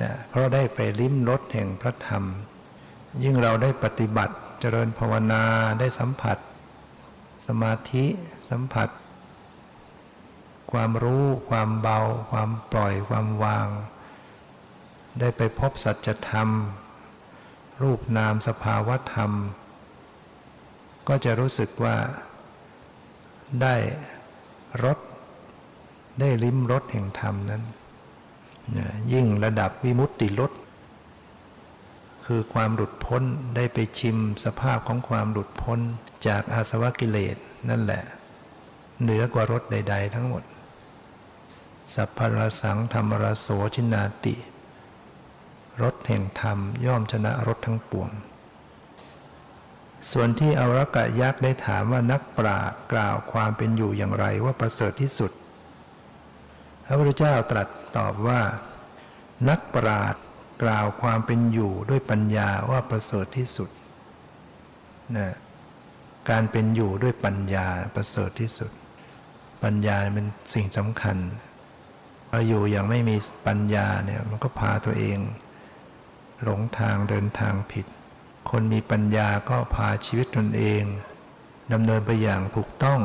[0.00, 2.24] นะเพราะได้ไปลิ้มรสแห่งพระธรรม
[3.22, 5.42] ยิ่งเราได้ปฏิบัติเจริญภาวนา
[5.80, 6.38] ได้สัมผัส
[7.46, 8.04] สมาธิ
[8.50, 8.88] สัมผัส
[10.72, 13.68] ความรู้ ความเบา ความปล่อยความวาง
[15.20, 16.48] ได้ไปพบสัจธรรม
[17.82, 19.30] รูปนามสภาวธรรม
[21.08, 21.96] ก็จะรู้สึกว่า
[23.62, 23.76] ได้
[24.84, 24.98] รส
[26.20, 27.62] ได้ลิ้มรสแห่งธรรมนั้น
[29.12, 30.52] ยิ่งระดับวิมุตติรส
[32.26, 33.22] คือความหลุดพ้น
[33.56, 35.78] ได้ไปชิมสภาพของความหลุดพ้น
[36.26, 37.36] จากอาสวะกิเลส
[37.68, 38.02] นั่นแหละ
[39.02, 40.42] เหนือกว่ารสใด ๆ ทั้งหมด
[41.94, 44.36] สัพพรสังธรรมรโสชินาติ
[45.82, 48.10] รสแห่งธรรมย่อมชนะรสทั้งปวง
[50.10, 55.32] ส่วนที่อรกะยักษ์ได้ถามว่านักปราชญ์กล่าวความเป็นอยู่อย่างไรว่าประเสริฐที่สุด
[56.86, 58.40] พระพุทธเจ้าตรัสตอบว่า
[59.48, 60.22] นักปราชญ์
[60.62, 63.70] กล่าวความเป็นอยู่ด้วยปัญญาว่าประเสริฐที่สุด
[65.16, 65.34] นะ
[66.30, 68.70] การเป็นอยู่ด้วยปัญญาประเสริฐที่สุด
[69.62, 71.16] ปัญญาเป็นสิ่งสำคัญ
[72.34, 73.16] พออยู่อย่างไม่มี
[73.46, 75.18] ปัญญาเนี่ยมันก็พาตัวเอง
[76.42, 77.86] หลงทางเดินทางผิด
[78.50, 80.82] คนมีปัญญาก็พาชีวิตตนเอง
[81.72, 83.00] ดำเนินไปอย่างถูกต้อง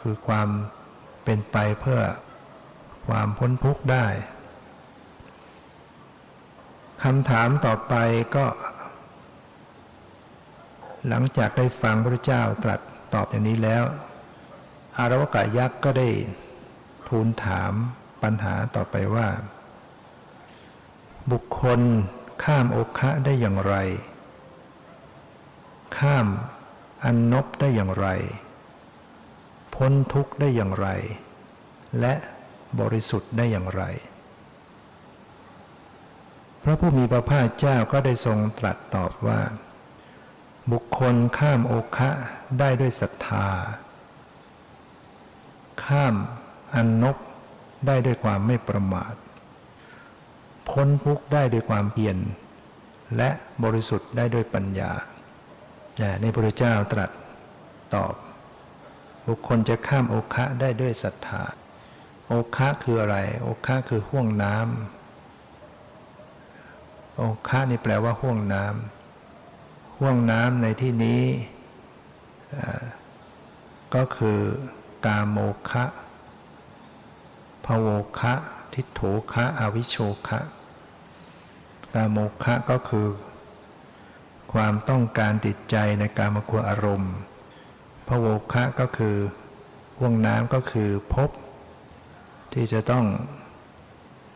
[0.00, 0.48] คือความ
[1.24, 2.00] เป็นไปเพื่อ
[3.06, 4.06] ความพ้นทุกข์ได้
[7.02, 7.94] คำถามต่อไป
[8.36, 8.46] ก็
[11.08, 12.80] หลังจากได้ฟังพระเจ้าตรัส
[13.14, 13.84] ตอบอย่างนี้แล้ว
[14.98, 16.08] อารวกะยักษ์ก็ได้
[17.08, 17.74] ทูลถาม
[18.24, 19.28] ปัญหาต่อไปว่า
[21.32, 21.80] บุคคล
[22.44, 23.74] ข้ามโอคะได้อย่างไร
[25.98, 26.26] ข้าม
[27.04, 28.08] อันนบได้อย่างไร
[29.74, 30.88] พ้นทุกข์ได้อย่างไร
[32.00, 32.14] และ
[32.80, 33.82] บริสุทธิ์ได้อย่างไร
[36.62, 39.40] พระผู้มีพระภาคเจ้าก็ได้ทรงตรัสตอบว่า
[40.72, 42.10] บุคคลข้ามโอคะ
[42.58, 43.48] ได้ด้วยศรัทธา
[45.84, 46.14] ข้าม
[46.74, 47.16] อันนบ
[47.86, 49.14] ได้ด้วยความไม่ประมาท
[50.68, 52.16] พ้นทุกข์ได้ด้วยความเพียร
[53.16, 53.30] และ
[53.64, 54.92] บริสุทธิ์ได้ด้วยปัญญา
[56.20, 57.10] ในพระเจ้าตรัส
[57.94, 58.14] ตอบ
[59.26, 61.42] บุคคลจะข้ามโอคะได้ด้วยศรัทธา
[62.26, 71.22] โอคะคืออะไร โอคะคือห่วงน้ำโอคะนี่แปลว่าห่วงน้ำห่วงน้ำในที่นี้
[73.94, 74.40] ก็คือ
[75.06, 75.38] กาโม
[75.70, 75.84] คะ
[77.66, 78.34] ภโวคะ
[78.74, 79.00] ทิฏโถ
[79.32, 79.96] คะอวิโช
[80.28, 80.40] คะ
[81.94, 83.08] กาโมคะก็คือ
[84.52, 87.14] ความต้องการติดใจในการมกุอารมณ์
[88.08, 89.16] พะโวคะก็คือ
[89.98, 91.30] ห่วงน้ำก็คือพบ
[92.52, 93.06] ที่จะต้อง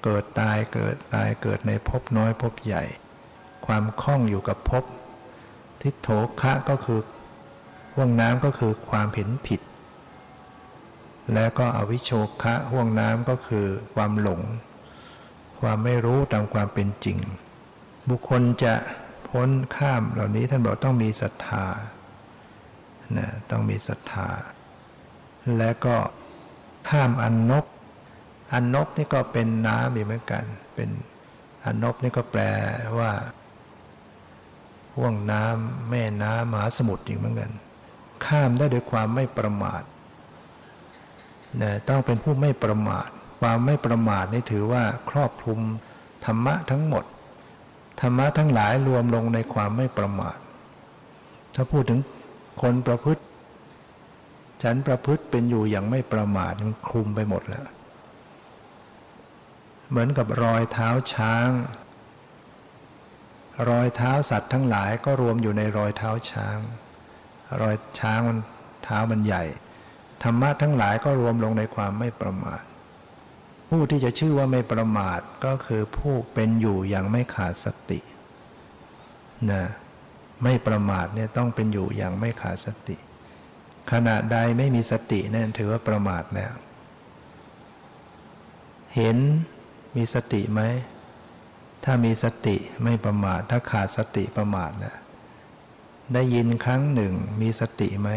[0.02, 2.84] เกิดตายเกิดตายเกิดในภพน้อยภพใหญ่
[3.66, 4.84] ความคล่องอยู่กับภพ
[5.82, 6.08] ทิฏโถ
[6.40, 7.00] คะก็คือ
[7.94, 9.60] ห่วงน้ำก็คือความเห็นผิด
[11.34, 12.10] และก็อวิโช
[12.42, 14.40] คะห่วงน้ำก็คือความหลง
[15.60, 17.18] ความไม่รู้ตามความเป็นจริง
[18.08, 18.74] บุคคลจะ
[19.28, 21.66] พ้นข้ามเหล่านี้ท่านบอกต้องมีศรัทธา
[23.18, 24.28] นะต้องมีศรัทธา
[25.58, 25.96] และก็
[26.88, 27.64] ข้ามอันนบ
[28.52, 30.88] อันนบนี่ก็เป็นน้ำอีกเหมือนกัน เป็น
[31.64, 32.42] อันนบนี่ก็แปล
[32.98, 33.12] ว่า
[34.96, 37.50] ห่วงน้ำแม่น้ำมหาสมุทรอีกเหมือนกัน
[38.26, 39.82] ข้ามได้ด้วยความไม่ประมาท
[41.62, 43.08] นะต้องเป็นผู้ไม่ประมาท
[43.40, 45.60] ความไม่ประมาทนี่ถือว่าครอบคลุม
[46.24, 47.04] ธรรมะทั้งหมด
[48.00, 50.38] ธรรมะทั้งหลายรวมลงในความไม่ประมาท
[51.54, 52.00] ถ้าพูดถึง
[52.62, 53.22] คนประพฤติ
[54.62, 57.66] ฉันประพฤติเป็นอยู่อย่างไม่ประมาทมันคลุมไปหมดแล้ว
[59.88, 61.48] เหมือนกับรอยเท้าช้าง
[63.70, 66.58] รอยเท้าสัตว์ทั้งหลายก็รวมอยู่ในรอยเท้าช้าง
[67.60, 68.38] รอยช้างมัน
[68.84, 69.44] เท้ามันใหญ่
[70.22, 72.62] ธรรมะทั้งหลายก็รวมลงในความไม่ประมาท
[73.68, 78.00] ผู้ที่จะชื่อว่าไม่ประมาทก็คือผู้เป็นอยู่อย่างไม่ขาดสติ
[79.50, 79.64] นะ
[80.44, 82.96] ไม่ประมาทเนี่ยต้องเป็นอยู่อย่างไม่ขาดสติ
[83.92, 86.52] ขณะใดไม่มีสตินั่นถือว่าประมาทแล้ว
[88.94, 89.16] เห็น
[89.96, 90.60] มีสติไหม
[91.84, 94.94] ถ้ามีสติไม่ประมาท ถ้าขาดสติประมาทนะ
[96.14, 98.10] ได้ยินครั้งหนึ่งมีสติไหม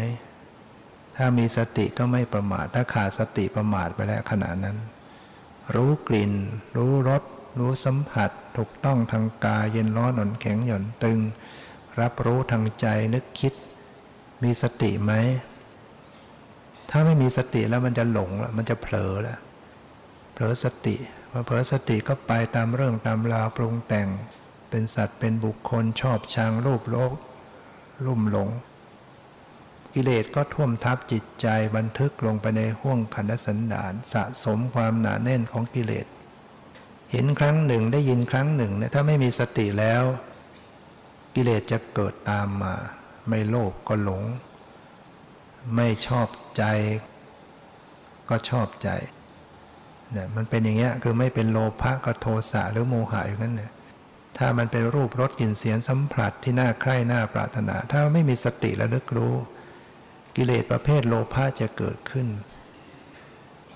[1.16, 4.76] ถ้ามีสติก็ไม่ประมาท ถ้าขาดสติประมาทไปแล้วขณะนั้น
[5.74, 6.32] รู้กลิ่น
[6.76, 7.22] รู้รส
[7.58, 11.18] รู้สัมผัส ถูกต้องทางกายเย็นร้อนอ่อนแข็งหย่อนตึง
[12.00, 13.54] รับรู้ทางใจนึกคิด
[14.42, 15.12] มีสติไหม
[16.90, 19.38] ถ้าไม่มีสติแล้วมันจะหลงแล้วมันจะเผลอแล้ว
[20.32, 20.96] เผลอสติ
[21.30, 24.08] พอเผลอสติก็ไปตามเรื่องตามราวปรุงแต่ง
[24.70, 27.14] เป็นสัตว์เป็นบุคคลชอบชังรูปโลก
[28.06, 28.48] ลุ่มหลง
[29.94, 36.06] กิเลสก็ท่วมทับจิตใจบันทึกลงไปในห้วงขันธสันดานสะสมความหนาแน่นของกิเลส
[37.12, 40.02] เห็นครั้งหนึ่งได้ยินครั้งหนึ่งเนี่ยถ้าไม่มีสติแล้ว
[41.34, 42.74] กิเลสจะเกิดตามมา
[43.28, 44.22] ไม่โลภก็หลง
[45.76, 46.64] ไม่ชอบใจ
[48.28, 48.88] ก็ชอบใจ
[50.12, 53.72] เนี่ยมันเป็นอย่างเงี้ยคือไม่เป็นโลภะก็โทสะหรือโมหะอย่างนั้นเนี่ย
[54.38, 59.34] ถ้ามันเป็นรูปรสกลิ่นเสียงสัมผัสที่น่าใคร่น่าปรารถนา ถ้าไม่มีสติระลึกรู้
[60.36, 62.28] กิเลสประเภทโลภะจะเกิดขึ้น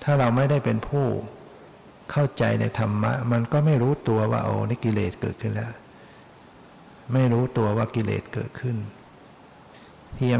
[0.03, 1.05] ถ้าเราไม่ได้เป็นผู้
[2.11, 5.71] เข้าใจในธรรมะ มันก็ไม่รู้ตัวว่าโอ้นี่กิเลสเกิดขึ้นแล้ว
[7.13, 8.77] ไม่รู้ตัวว่ากิเลสเกิดขึ้น
[10.15, 10.39] เพียง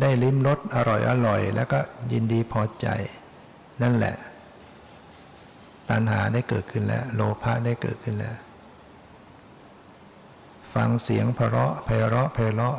[0.00, 1.78] ได้ลิ้มรสอร่อยอร่อย แล้วก็
[2.12, 2.86] ยินดีพอใจ
[3.82, 4.14] นั่นแหละ
[5.90, 8.36] ตัณหาได้เกิดขึ้นแล้ว โลภะได้เกิดขึ้นแล้ว
[10.74, 12.78] ฟังเสียงเพราะไพเราะไพเราะ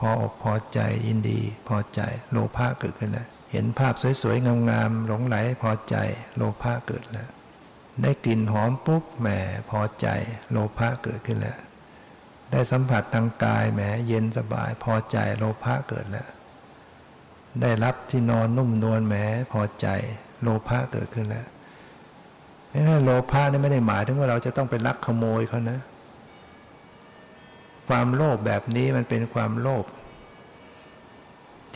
[0.00, 5.96] พออกพอใจยินดีพอใจโลภะเกิดขึ้นแล้วเห็นภาพสวยๆ งามๆหลงไหลพอใจ
[6.36, 7.28] โลภะเกิดแล้ว
[8.02, 9.28] ได้กลิ่นหอมปุ๊บแหม
[9.70, 10.08] พอใจ
[10.50, 11.58] โลภะเกิดขึ้นแล้ว
[12.50, 16.28] ได้สัมผัสทางกายแหมเย็นสบายพอใจโลภะเกิดแล้ว
[17.60, 19.14] ได้รับที่นอนนุ่มนวลแหม
[19.52, 19.86] พอใจ
[20.42, 21.46] โลภะเกิดขึ้นแล้ว
[23.04, 25.78] โลภะนี่ไม่ได้หมายถึงว่าเราจะต้องไปลักขโมยเขานะ
[27.90, 29.84] ความโลภแบบนี้มันเป็นความโลภ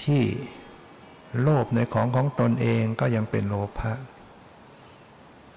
[0.02, 0.22] ที่
[1.42, 3.92] โลภในของของตนเองก็ยังเป็นโลภะ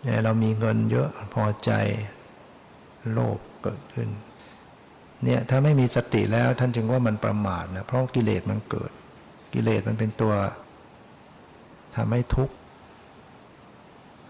[0.03, 1.71] เนี่ยเรามีเงินเยอะพอใจ
[3.11, 4.09] โลภเกิดขึ้น
[5.23, 8.91] เนี่ยถ้าไม่มีสติแล้วท่านจึงว่ามันประมาทนะเพราะกิเลสมันเกิด
[9.53, 10.33] กิเลสมันเป็นตัว
[11.95, 12.55] ทำให้ทุกข์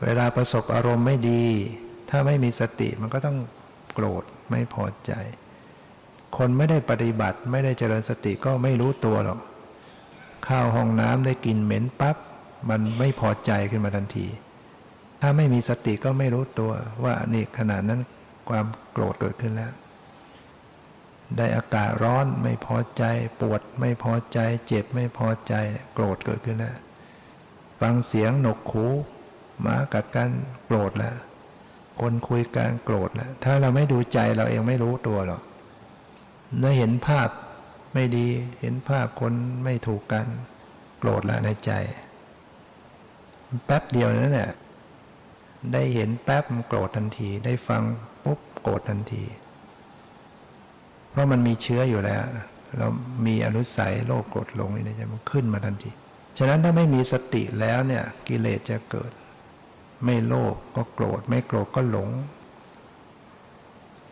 [0.03, 1.43] เวลาประสบอารมณ์ไม่ดี
[2.09, 3.37] ถ้าไม่มีสติมันก็ต้อง
[3.93, 5.11] โกรธไม่พอใจ
[6.37, 9.39] คนไม่ได้ปฏิบัติไม่ได้เจริญสติก็ไม่รู้ตัวหรอก
[10.47, 12.17] ข้าวห้องน้ำได้กลิ่นเหม็นปับ๊บ
[12.69, 14.27] มันไม่พอใจขึ้นมาทันที
[15.21, 16.71] ถ้าไม่มีสติก็ไม่รู้ตัว
[17.03, 18.01] ว่านี่ขนาดนั้น
[18.49, 19.71] ความโกรธเกิดขึ้นแล้ว
[21.37, 23.03] ได้อากาศร้อนไม่พอใจ
[23.41, 25.53] ปวดไม่พอใจ เจ็บไม่พอใจ
[25.93, 26.75] โกรธเกิดขึ้นแล้ว
[27.81, 28.85] ฟังเสียงหนกหู
[29.65, 30.29] มากัดกัน
[30.65, 31.15] โกรธแล้ว
[32.01, 35.41] คนคุยกันโกรธแล้วถ้าเราไม่ดูใจเราเองไม่รู้ตัวหรอก
[36.57, 37.29] เมื่อเห็นภาพ
[37.93, 38.27] ไม่ดี
[38.61, 39.33] เห็นภาพคน
[39.63, 40.25] ไม่ถูกกัน
[40.99, 41.71] โกรธละในใจ
[43.65, 44.51] แป๊บเดียวนั่นแหละ
[45.73, 47.83] ได้เห็นแป๊บมันโกรธทันที ได้ฟัง
[48.23, 49.23] ปุ๊บโกรธทันที
[51.09, 52.23] เพราะมันมีเชื้ออยู่แล้ว
[52.77, 52.87] เรา
[53.25, 55.91] มีอนุสัยโลภโกรธหลงนี่จะมันขึ้นมาทันที
[56.37, 59.11] ฉะนั้นถ้าไม่มีสติแล้วเนี่ยกิเลสจะเกิด
[60.05, 62.09] ไม่โลภก็โกรธไม่โกรธก็หลง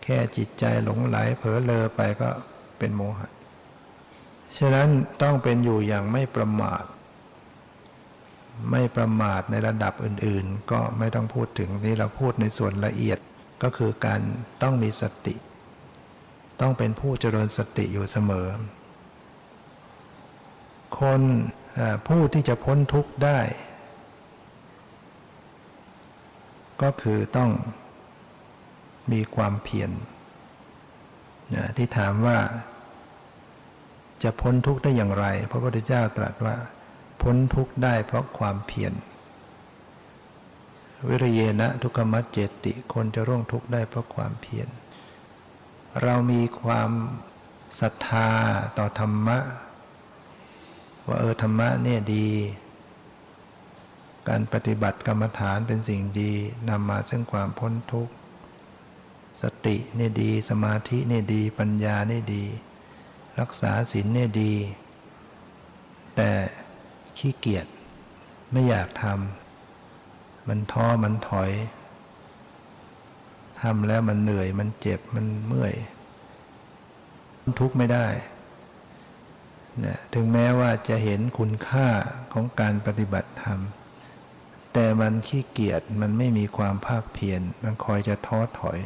[0.05, 2.29] แค่จิตใจหลงไหลเผลอเลอไปก็
[2.77, 3.29] เป็นโมหะ
[4.57, 4.89] ฉะนั้น
[5.21, 6.83] ต้องเป็นอยู่อย่างไม่ประมาท
[8.71, 13.19] ไม่ประมาทในระดับอื่นๆ ก็ไม่ต้องพูดถึงนี่เราพูดในส่วนละเอียด
[13.63, 14.21] ก็คือการ
[14.61, 15.35] ต้องมีสติ
[16.61, 18.47] ต้องเป็นผู้เจริญสติอยู่เสมอ
[20.99, 21.21] คน
[22.07, 23.39] ผู้ที่จะพ้นทุกข์ได้
[26.81, 27.51] ก็คือต้อง
[29.11, 29.91] มีความเพียร
[31.77, 32.37] ที่ถามว่า
[34.23, 36.55] จะพ้นทุกข์ได้อย่างไร พระพุทธเจ้าตรัสว่า
[37.21, 38.93] พ้นทุกข์ได้เพราะความเพียร
[41.07, 44.67] วิริเยนะทุกขมัจเจติ คนจะร่วงทุกข์ได้เพราะความเพียร
[46.01, 46.91] เรามีความ
[47.79, 48.29] ศรัทธา
[48.77, 49.39] ต่อธรรมะ
[51.07, 52.27] ว่าเออธรรมะเนี่ยดี
[54.29, 56.31] การปฏิบัติกรรมฐานเป็นสิ่งดี
[56.69, 58.13] นำมาซึ่งความพ้นทุกข์
[59.41, 62.43] สติเนี่ยดี สมาธิเนี่ยดี ปัญญาเนี่ยดี
[63.39, 64.53] รักษาศีลเนี่ยดี
[66.15, 66.31] แต่
[67.17, 67.65] ขี้เกียจ
[68.51, 71.51] ไม่อยากทำมันท้อมันถอย
[73.61, 75.73] ทำแล้วมันเหนื่อยมันเจ็บมันเมื่อย
[77.59, 78.07] ทุกข์ไม่ได้
[79.85, 81.87] นะถึงแม้ว่าจะเห็นคุณค่า
[82.33, 83.59] ของการปฏิบัติธรรม
[84.73, 88.79] แต่มันขี้เกียจมันไม่มีความภาคเพียรมันคอยจะท้อถอย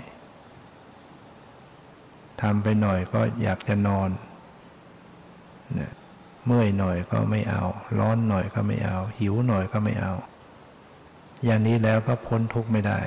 [2.41, 4.10] ทำไปหน่อยก็อยากจะนอน
[6.45, 7.63] เมื่อยหน่อยก็ไม่เอา
[7.99, 10.13] ร้อนหน่อยก็ไม่เอา หิวหน่อยก็ไม่เอา
[11.45, 12.99] อย่างนี้แล้วก็พ้นทุกข์ไม่ได้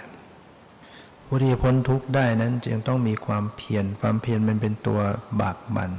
[1.27, 5.01] ผู้ที่พ้นทุกข์ได้นั้นจึงต้องมีความเพียรความเพียรมันเป็นตัว
[5.41, 5.91] บากบัน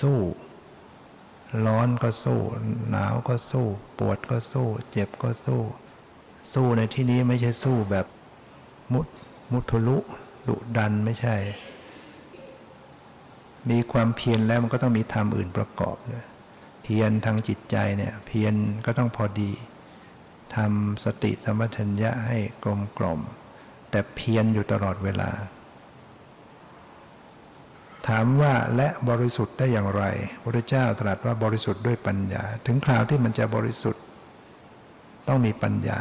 [0.00, 0.18] สู้
[1.66, 2.40] ร้อนก็สู้
[2.90, 3.66] หนาวก็สู้
[3.98, 5.60] ปวดก็สู้ เจ็บก็สู้
[6.52, 8.06] สู้ในที่นี้ไม่ใช่สู้แบบ
[8.92, 9.06] มุด
[9.52, 9.98] มุทุลุ
[10.48, 11.36] ดุดันไม่ใช่
[13.70, 16.26] มีความเพียรแล้วมันก็ต้องมีธรรมอื่นประกอบด้วย
[16.82, 18.54] เพียรทางจิตใจเนี่ยเพียร
[18.86, 19.52] ก็ต้องพอดี
[20.56, 23.20] ทำสติสมัชัญญะให้กลมกล่อม
[23.90, 25.30] แต่เพียรอยู่ตลอดเวลา
[28.08, 30.02] ถามว่าและบริสุทธิ์ได้อย่างไร
[30.42, 34.02] พระเจ้าตรัสว่าบริสุทธิ์ด้วยปัญญา ถึงคราวที่มันจะบริสุทธิ์
[35.28, 36.00] ต้องมีปัญญา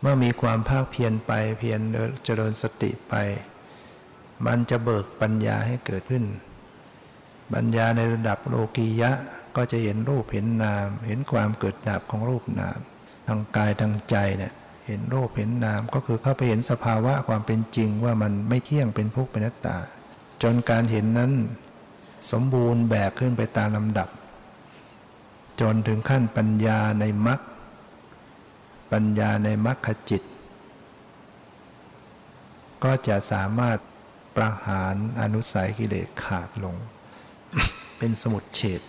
[0.00, 1.80] เมื่อมีความภาคเพียรไปเพียร
[2.24, 3.14] เจริญสติไป
[4.46, 6.24] มันจะเบิกปัญญาให้เกิดขึ้น
[7.54, 9.10] ปัญญาในระดับโลกียะ
[9.56, 12.78] ก็จะเห็นรูปเห็นนาม เห็นความเกิดดับของรูปนาม
[13.26, 14.52] ทางกายทางใจเนี่ย
[14.86, 19.76] เห็นรูปเห็นนามก็คือเข้าไปเห็นสภาวะความเป็นจริงว่ามันไม่เที่ยงเป็นภพเป็นนัตตา
[20.42, 21.32] จนการเห็นนั้น
[22.30, 24.08] สมบูรณ์แบบขึ้นไปตามลำดับ
[25.60, 27.40] จนถึงขั้นปัญญาในมรรค
[28.92, 30.22] ปัญญาในมรรคจิต
[32.84, 33.78] ก็จะสามารถ
[34.36, 36.76] ประหารอนุสัยกิเลสขาดลง
[37.98, 38.80] เป็นสมุดเฉด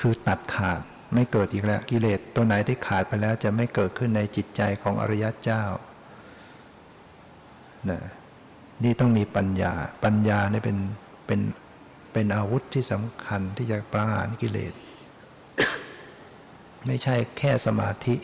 [0.00, 0.80] คือตัดขาด
[1.14, 5.64] ไม่เกิดอีกแล้วกิเลสตัวไหนที่ขาดไปแล้วจะไม่เกิดขึ้นในจิตใจของอริยเจ้า
[7.90, 8.00] นะ
[8.84, 9.72] นี่ต้องมีปัญญา
[10.04, 10.78] ปัญญาเนี่ยเป็น
[11.26, 11.40] เป็น
[12.12, 14.72] เป็นอาวุธที่สำคัญที่จะประหารกิเลส
[16.86, 18.14] ไม่ใช่แค่สมาธิ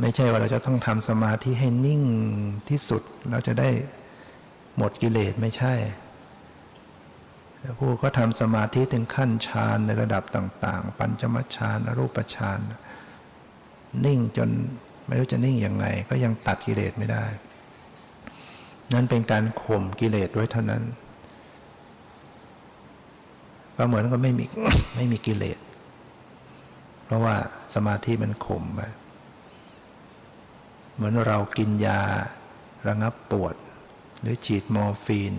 [0.00, 2.02] ไม่ใช่ว่าเราจะต้องทำสมาธิให้นิ่ง
[2.68, 3.70] ที่สุดเราจะได้
[4.76, 5.74] หมดกิเลสไม่ใช่
[7.78, 12.60] ผู้ก็ทำสมาธิถึงขั้นฌานในระดับต่าง ๆ ปัญจมฌานอรูปฌาน
[14.04, 14.48] นิ่งจน
[15.06, 17.24] ไม่รู้จะนิ่งยังไง ก็ยังตัดกิเลสไม่ได้
[18.92, 20.82] นั่นเป็นการข่มกิเลสไว้เท่านั้น
[23.76, 24.44] ก็เหมือนก็ไม่มี
[24.96, 25.58] ไม่มีกิเลส
[27.04, 27.34] เพราะว่า
[27.74, 28.80] สมาธิมันข่มไป
[30.94, 32.00] เหมือนเรากินยา
[32.88, 33.54] ระงับปวด
[34.22, 35.34] หรือฉีดมอร์ฟีน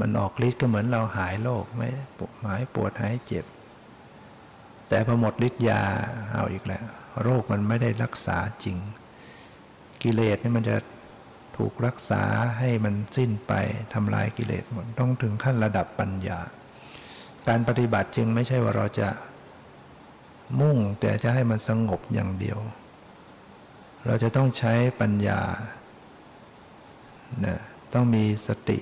[0.00, 1.88] มันออกฤทธิ์ก็เหมือนเราหายโรคไม่
[2.46, 3.44] หายปวดหายเจ็บ
[4.88, 5.82] แต่พอหมดฤทธิ์ยา
[6.32, 6.84] เอาอีกแล้ว
[7.22, 8.76] โรคมันไม่ได้รักษาจริง
[10.02, 10.76] กิเลสนี่มันจะ
[11.56, 12.22] ถูกรักษา
[12.58, 13.52] ให้มันสิ้นไป
[13.94, 16.38] ทำลายกิเลสหมดต้องถึงขั้นระดับปัญญา
[17.48, 19.08] การปฏิบัติจึงไม่ใช่ว่าเราจะ
[20.60, 22.58] มุ่งแต่จะให้มันสงบอย่างเดียว
[24.06, 25.40] เราจะต้องใช้ปัญญา
[27.44, 27.58] นะ
[27.94, 28.78] ต้องมีสติ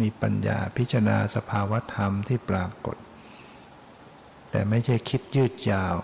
[0.00, 2.96] มีปัญญาพิจารณาสภาวธรรมที่ปรากฏ
[4.50, 5.94] แต่ไม่ใช่คิดยืดยาว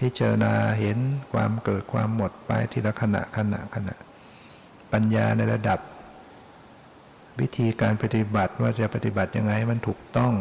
[0.00, 0.98] พิจารณาเห็น
[1.32, 3.94] ความเกิดความหมดไปทีละขณะขณะขณะ
[4.92, 5.78] ปัญญาในระดับ
[7.40, 10.32] วิธีการปฏิบัติว่าจะปฏิบัติยังไงมันถูกต้อง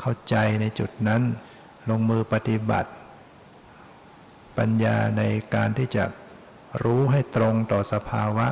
[0.00, 1.22] เข้าใจในจุดนั้น
[1.90, 2.90] ลงมือปฏิบัติ
[4.58, 5.22] ปัญญาใน
[5.54, 6.04] การที่จะ
[6.82, 8.46] รู้ให้ตรงต่อสภาวะ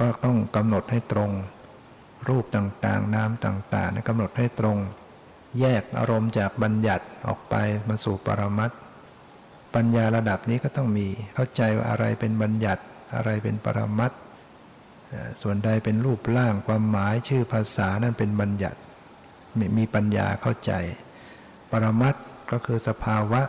[0.00, 1.30] ก็ต้องกำหนดให้ตรง
[2.28, 4.76] รูปต่างๆ นามต่างๆกำหนดให้ตรง
[5.60, 7.54] แยกอารมณ์จากบัญญัติออกไป
[7.88, 8.74] มาสู่ปรมัตถ
[9.74, 12.82] ปัญญาระดับนี้ก็ต้องมีเข้าใจว่าอะไรเป็นบัญญัติ
[13.14, 14.12] อะไรเป็นปรมัต
[15.42, 18.78] ส่วนใดเป็นรูปร่างความหมายชื่อภาษานั่นเป็นบัญญัติ
[19.78, 20.72] มีปัญญาเข้าใจ
[21.70, 22.14] ปรมัต
[22.50, 23.42] ก็คือสภาวะ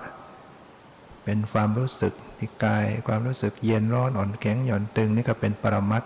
[1.24, 6.04] เป็นความรู้สึก ที่กาย ความรู้สึกเย็นร้อนอ่อนแข็งหย่อนตึงนี่ก็เป็นปรมัต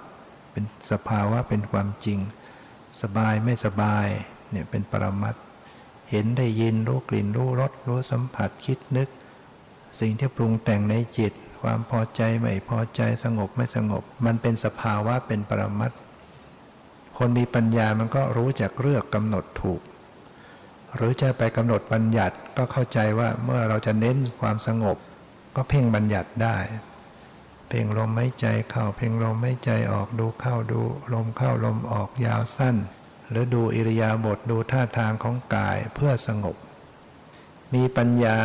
[0.52, 2.20] เป็นสภาวะเป็นความจริง
[3.02, 4.08] สบายไม่สบาย
[4.52, 5.36] เนี่ยเป็นปรมัต
[6.12, 9.10] เห็นได้ยินรู้กลิ่นรู้รสรู้สัมผัสคิดนึก
[10.00, 15.92] สิ่งที่ปรุงแต่งในจิต ความพอใจไม่พอใจสงบไม่สงบ มันเป็นสภาวะเป็นปรมัต
[17.18, 19.82] คนมีปัญญามันก็รู้จักเลือกกำหนดถูก
[20.96, 24.98] หรือจะไปกำหนดบัญญัติก็เข้าใจว่าเมื่อเราจะเน้นความสงบ
[25.56, 26.58] ก็เพ่งบัญญัติได้
[27.70, 30.82] เพ่งลมไม่ใจเข้า เพ่งลมไม่ใจออกดูเข้าดู
[31.14, 32.76] ลมเข้าลมออกยาวสั้น
[33.30, 36.56] หรือดูอิริยาบถดูท่าทางของกายเพื่อสงบ
[37.74, 38.40] มีปัญญา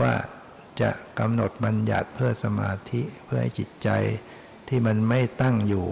[0.00, 0.12] ว่า
[0.80, 3.88] จะกำหนดบัญญัติเพื่อสมาธิเพื่อให้จิตใจ
[4.68, 5.86] ที่มันไม่ตั้งอยู่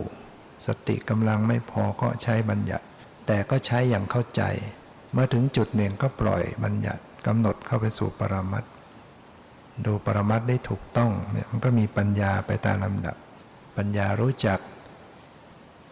[0.66, 2.86] สติกำลังไม่พอก็ใช้บัญญัติ
[3.26, 4.43] แต่ก็ใช้อย่างเข้าใจ
[5.12, 8.64] เมื่อถึงจุดหนึ่งก็ปล่อยบัญญัติกำหนดเข้าไปสู่ปรมัต
[9.87, 13.16] ดูปรมัตได้ถูกต้องเนี่ยมันก็มีปัญญาไปตามลำดับ
[13.77, 14.59] ปัญญารู้จัก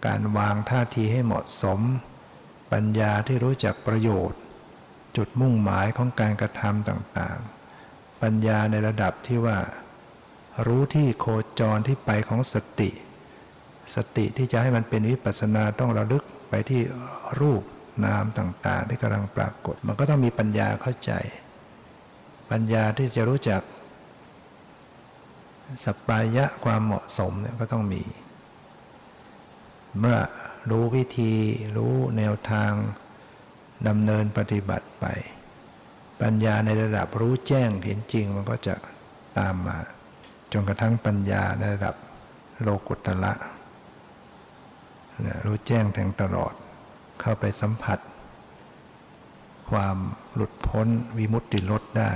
[0.07, 1.81] การวางท่าทีให้เหมาะสม
[2.73, 4.41] ปัญญาที่รู้จักประโยชน์
[5.17, 9.59] จุดมุ่งหมายของการกระทำต่างๆ ปัญญาในระดับที่ว่า
[10.67, 11.27] รู้ที่โค
[11.61, 12.91] จรที่ไปของสติ
[13.95, 16.83] สติที่จะให้มันเป็นวิปัสนาต้องระลึกไปที่
[17.41, 17.63] รูป
[18.05, 21.13] นามต่างๆ ที่กำลังปรากฏ มันก็ต้องมีปัญญาเข้าใจ
[22.51, 23.63] ปัญญาที่จะรู้จัก
[25.85, 28.03] สัปายะความเหมาะสมเนี่ยก็ต้องมี
[29.99, 30.19] เมื่อ
[30.71, 31.33] รู้วิธี
[31.77, 32.73] รู้แนวทาง
[33.89, 35.07] ดำเนินปฏิบัติไป
[36.23, 38.75] ปัญญาในระดับรู้แจ้งเห็นจริงมันก็จะ
[39.39, 39.79] ตามมา
[40.53, 41.95] จนกระทั่งปัญญาในระดับ
[42.61, 43.33] โลกุตละ
[45.45, 46.53] รู้แจ้งแทงตลอด
[47.21, 47.99] เข้าไปสัมผัส
[49.71, 49.97] ความ
[50.35, 50.89] หลุดพ้น
[51.19, 52.13] วิมุตติลดได้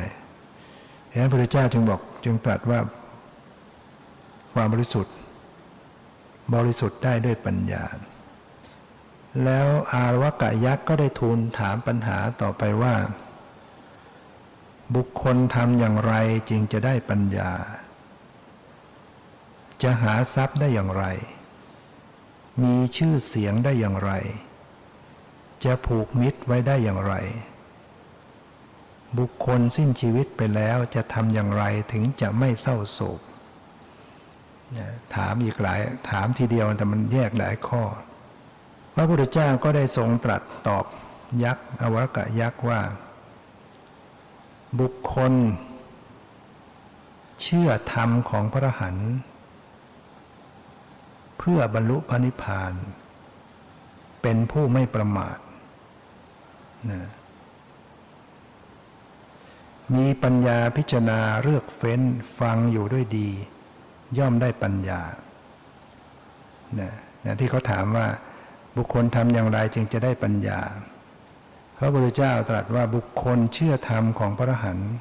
[1.15, 2.81] ฉะนั้นพระพุทธเจ้าจึงบอกจึงตรัสว่า
[4.55, 5.15] ความบริสุทธิ์
[6.55, 7.85] บริสุทธิ์ได้ด้วยปัญญา
[9.45, 12.95] แล้วอารวกะยักษ์ก็ได้ทูลถามปัญหาต่อไปว่า
[14.95, 16.15] บุคคลทำอย่างไร
[16.51, 17.51] จึงจะได้ปัญญา
[19.83, 21.05] จะหาทรัพย์ได้อย่างไร
[22.62, 24.12] มีชื่อเสียงได้อย่างไร
[25.65, 27.15] จะผูกมิตรไว้ได้อย่างไร
[29.19, 33.21] บุคคลสิ้นชีวิตไปแล้วจะทำอย่างไรถึงจะไม่เศร้าโศก
[35.15, 37.83] ถามอีกหลายถามทีเดียวแต่มันแยกหลายข้อ
[38.95, 40.85] พระพุทธเจ้าก็ได้ทรงตรัสตอบ
[41.45, 42.81] ยักษ์อวกะยักษ์ว่า
[44.81, 45.33] บุคคล
[47.43, 48.97] เชื่อธรรมของพระหัน
[51.39, 52.73] เพื่อบรรลุพระนิพพาน
[54.23, 55.39] เป็นผู้ไม่ประมาท
[56.91, 57.03] นะ
[59.95, 62.01] มีปัญญาพิจารณาเลือกเฟ้น
[62.39, 63.30] ฟังอยู่ด้วยดี
[64.18, 65.01] ย่อมได้ปัญญา
[66.80, 66.93] นะ
[67.24, 68.07] นะที่เขาถามว่า
[68.76, 70.61] บุคคลทำอย่างไรจึงจะได้ปัญญา
[71.78, 74.93] พระพุทธเจ้าตรัสว่าบุคคลเชื่อธรรมของพระอรหันต์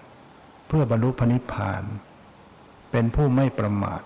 [0.67, 1.83] เพื่อบรรลุพระนิพพาน
[2.91, 4.01] เป็นผู้ไม่ประมาท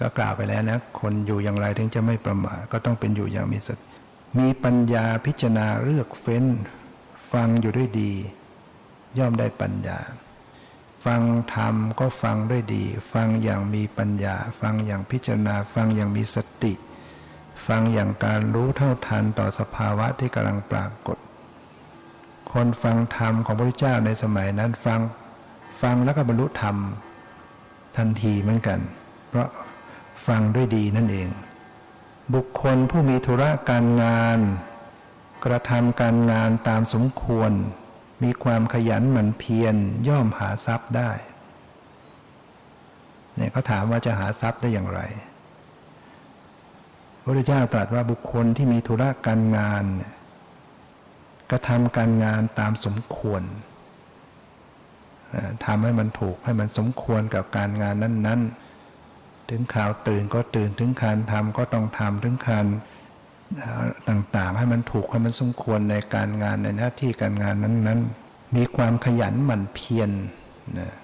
[0.00, 3.84] ก็กล่าวไปแล้วนะคนอยู่อย่างไรถึงจะไม่ประมาทก็ต้องเป็นอยู่อย่างมีสติ
[4.38, 6.44] มีปัญญาพิจารณาเลือกเฟ้น
[7.32, 8.12] ฟังอยู่ด้วยดี
[9.18, 9.98] ย่อมได้ปัญญา
[11.04, 11.22] ฟัง
[11.54, 16.72] ธรรมก็ฟังด้วยดี ฟังอย่างมีปัญญา ฟังอย่างพิจารณา ฟังอย่างมีสติ
[17.66, 21.18] ฟังอย่างการรู้เท่าทันต่อสภาวะที่กำลังปรากฏ
[22.52, 25.00] คนฟังธรรมของพระพุทธเจ้าในสมัยนั้นฟัง
[25.82, 26.76] ฟังแล้วก็บรรลุธรรม
[27.96, 28.78] ทันทีเหมือนกัน
[29.28, 29.48] เพราะ
[30.26, 31.28] ฟังด้วยดีนั่นเอง
[32.34, 34.38] บุคคลผู้มีธุระการงาน
[35.44, 37.52] กระทำการงานตามสมควร
[38.22, 39.74] มีความขยันหมั่นเพียร
[40.08, 41.10] ย่อมหาทรัพย์ได้
[43.36, 45.00] เนี่ยเขาถามว่าจะหาทรัพย์ได้อย่างไร
[47.22, 49.84] พระพุทธเจ้าตรัสว่าบุคคลที่มีธุระการงาน
[51.50, 53.42] กระทำการงานตามสมควร
[55.66, 58.40] ทำให้มันถูกให้มันสมควรกับการงานนั้น
[58.96, 62.66] ๆ ถึงข่าวตื่นก็ตื่นถึงการทำก็ต้องทำถึงการ
[64.08, 70.10] ต่างๆ ให้มันถูกให้มันสมควรในการงานในหน้าที่การงานนั้นๆ มีความขยันหมั่นเพียร
[70.78, 70.94] นะ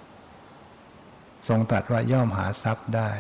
[1.49, 3.11] ทรงตรัสว่าย่อมหาทรัพย์ได้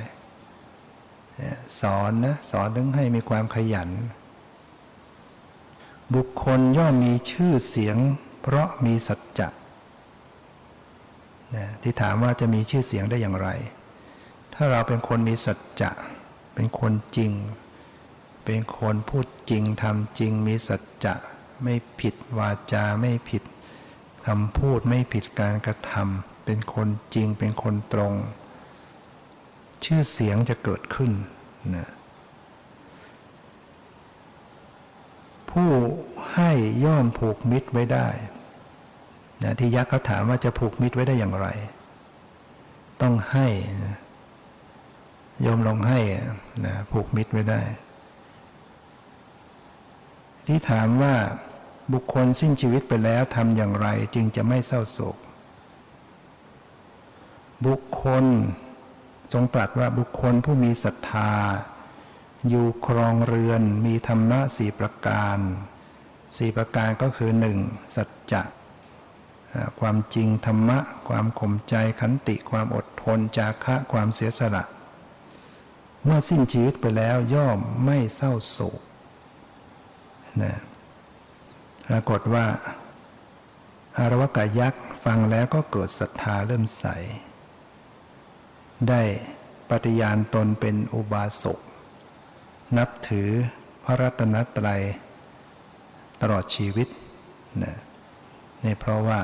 [1.80, 3.90] สอนนะสอนถึงให้มีความขยัน
[6.14, 7.96] บุคคลย่อมมีชื่อเสียง
[8.42, 9.48] เพราะมีสัจจะ
[11.82, 13.48] ที่ถามว่าจะมีชื่อเสียงได้อย่างไร
[14.54, 15.90] ถ้าเราเป็นคนมีสัจจะ
[16.54, 17.32] เป็นคนจริง
[18.44, 21.14] เป็นคนพูดจริงทำจริงมีสัจจะ
[21.62, 23.42] ไม่ผิดวาจาไม่ผิด
[24.26, 28.14] คำพูดไม่ผิดการกระทำเป็นคนจริงเป็นคนตรง
[29.84, 31.12] ชื่อเสียงจะเกิดขึ้น
[31.76, 31.88] นะ
[35.50, 35.70] ผู้
[36.34, 36.50] ให้
[36.84, 38.08] ย่อมผูกมิตรไว้ได้
[39.42, 41.46] นะที่ยักษ์เขาถามว่าจะผูกมิตรไว้ได้อย่างไร
[43.02, 43.46] ต้องให้
[43.84, 43.96] นะ
[45.44, 46.00] ยอมลงให้
[46.66, 47.60] นะผูกมิตรไว้ได้
[50.46, 51.14] ที่ถามว่า
[51.92, 55.16] บุคคลสิ้นชีวิตไปแล้วทำอย่างไรจึงจะไม่เศร้าโศก
[57.66, 58.24] บุคคล
[59.32, 61.32] ทรงตรัสว่าบุคคลผู้มีศรัทธา
[62.48, 65.38] อยู่ครองเรือนมีธรรมะสี่ประการ
[66.38, 67.58] สี่ประการก็คือหนึ่ง
[67.96, 68.42] สัจจะ
[69.80, 70.78] ความจริงธรรมะ
[71.08, 74.64] ความข่มใจขันติความอดทนจาคะความเสียสละ
[76.04, 78.80] เมื่อสิ้นชีวิตไปแล้วย่อมไม่เศร้าโศก
[80.42, 80.54] นะ
[81.86, 82.46] ปรากฏว่า
[83.98, 86.86] อารวกายักษ์ฟังแล้วก็เกิดศรัทธาเริ่มใส
[88.88, 89.02] ได้
[89.70, 91.58] ปฏิญาณตนเป็นอุบาสก
[92.78, 93.30] นับถือ
[93.84, 94.82] พระรัตนตรัย
[96.20, 96.88] ตลอดชีวิต
[97.62, 97.76] นะ
[98.64, 99.20] นี่เพราะว่า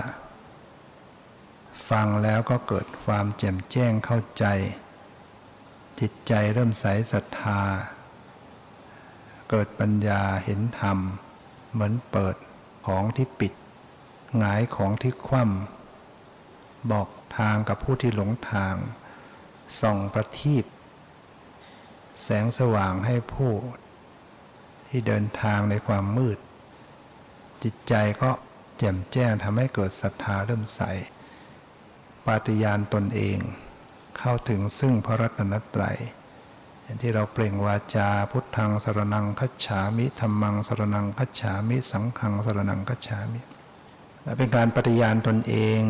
[1.91, 4.45] ฟังแล้วก็เกิดความแจ่มแจ้งเข้าใจ
[6.01, 7.61] จิตใจเริ่มใสศรัทธา
[9.51, 10.98] เกิดปัญญาเห็นธรรม
[11.72, 12.36] เหมือนเปิด
[12.86, 13.53] ของที่ปิด
[14.38, 18.74] หงายของที่คว่ำบอกทางกับผู้ที่หลงทาง
[19.80, 20.64] ส่องประทีป
[22.22, 23.53] แสงสว่างให้ผู้
[24.88, 26.38] ที่เดินทางในความมืด
[27.62, 28.30] จิตใจก็
[28.78, 30.82] แจ่มแจ้งทำให้เกิดศรัทธาเริ่มใส
[32.26, 33.38] ปาฏิญาณตนเอง
[34.18, 35.98] เข้าถึงซึ่งพระรัตนตรัย
[36.91, 43.41] อย่างที่เราเปล่งวาจาพุทธังสรนังคัจฉามิธรรมังสรนังคัจฉามิ สังฆังสรนังคัจฉามิ
[44.36, 45.80] เป็นการปฏิญาณตนเอง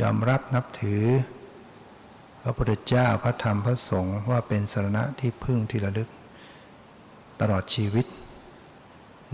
[0.00, 1.04] ยอมรับนับถือ
[2.42, 6.08] พระพุทธเจ้าพระธรรมพระสงฆ์ว่าเป็นสรณะที่พึ่งที่ระลึก
[7.40, 8.06] ตลอดชีวิต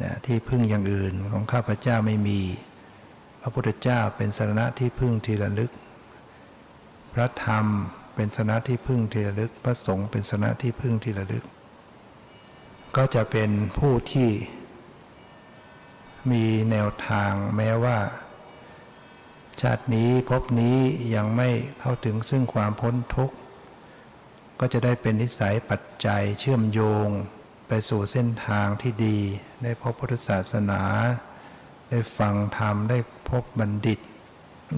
[0.03, 2.41] นะที่พึ่งอย่างอื่นของข้าพเจ้าไม่มี
[3.41, 5.71] พระพุทธเจ้าเป็นสรณะที่พึ่งที่ระลึก
[7.15, 7.67] พระธรรม
[8.21, 11.45] เป็นสนะที่พึ่งที่ระลึก พระสงฆ์เป็นสนะที่พึ่งที่ระลึก
[12.97, 14.31] ก็จะเป็นผู้ที่
[16.31, 17.99] มีแนวทางแม้ว่า
[19.61, 20.79] ชาตินี้พบนี้
[21.15, 21.51] ยังไม่
[21.81, 23.37] เข้าถึงซึ่งความพ้นทุกข์
[24.61, 27.09] ก็จะได้เป็นนิสัยปัจจัยเชื่อมโยง
[27.69, 29.19] ไปสู่เส้นทางที่ดี
[29.63, 30.83] ได้พบพุทธศาสนา
[31.91, 32.99] ได้ฟังธรรม ได้
[33.29, 33.99] พบบัณฑิต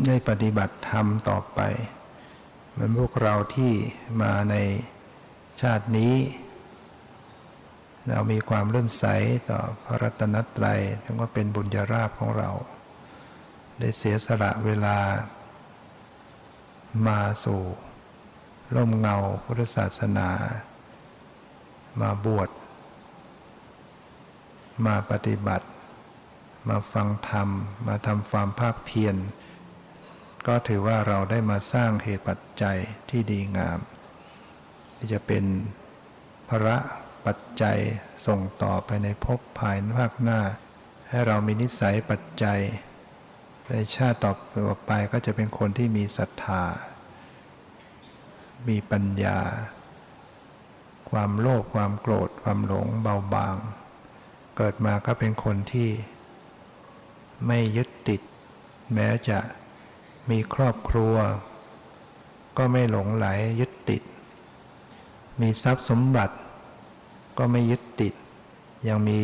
[0.07, 1.61] ได้ปฏิบัติธรรมต่อไป
[2.83, 3.73] มือนพวกเราที่
[4.23, 4.57] มาใน
[5.61, 6.15] ชาตินี้
[8.09, 9.05] เรามีความเริ่มใส
[9.51, 12.51] ต่อพระรัตนตรัยถือว่าเป็นบุญญาราภของเรา
[13.79, 14.99] ได้เสียสละเวลา
[17.07, 17.61] มาสู่
[18.75, 20.29] ร่มเงาพุทธศาสนา
[22.01, 22.49] มาบวช
[24.87, 25.67] มาปฏิบัติ
[26.69, 27.49] มาฟังธรรม
[27.87, 29.17] มาทำความภาคเพียร
[30.47, 32.79] ก็ถือว่าเราได้มาสร้างเหตุปัจจัย
[33.11, 33.79] ที่ดีงาม
[34.97, 35.45] ที่จะเป็น
[36.49, 36.77] พระ
[37.27, 37.79] ปัจจัย
[38.27, 40.41] ส่งต่อไปในภพภายภาคหน้า
[41.09, 42.61] ให้เรามีนิสัยปัจจัย
[43.69, 46.65] ในชาติต่อไปก็จะเป็นคนที่มีศรัทธา
[48.69, 49.39] มีปัญญา
[51.11, 53.57] ความโลภความโกรธ ความหลงเบาบาง
[54.57, 55.91] เกิดมาก็เป็นคนที่
[57.47, 58.21] ไม่ยึดติด
[58.95, 59.39] แม้จะ
[60.31, 61.15] มีครอบครัว
[62.59, 63.27] ก็ไม่หลงไหล
[63.61, 64.03] ยึดติด
[65.41, 66.37] มีทรัพย์สมบัติ
[67.39, 68.15] ก็ไม่ยึดติด
[68.89, 69.21] ยังมี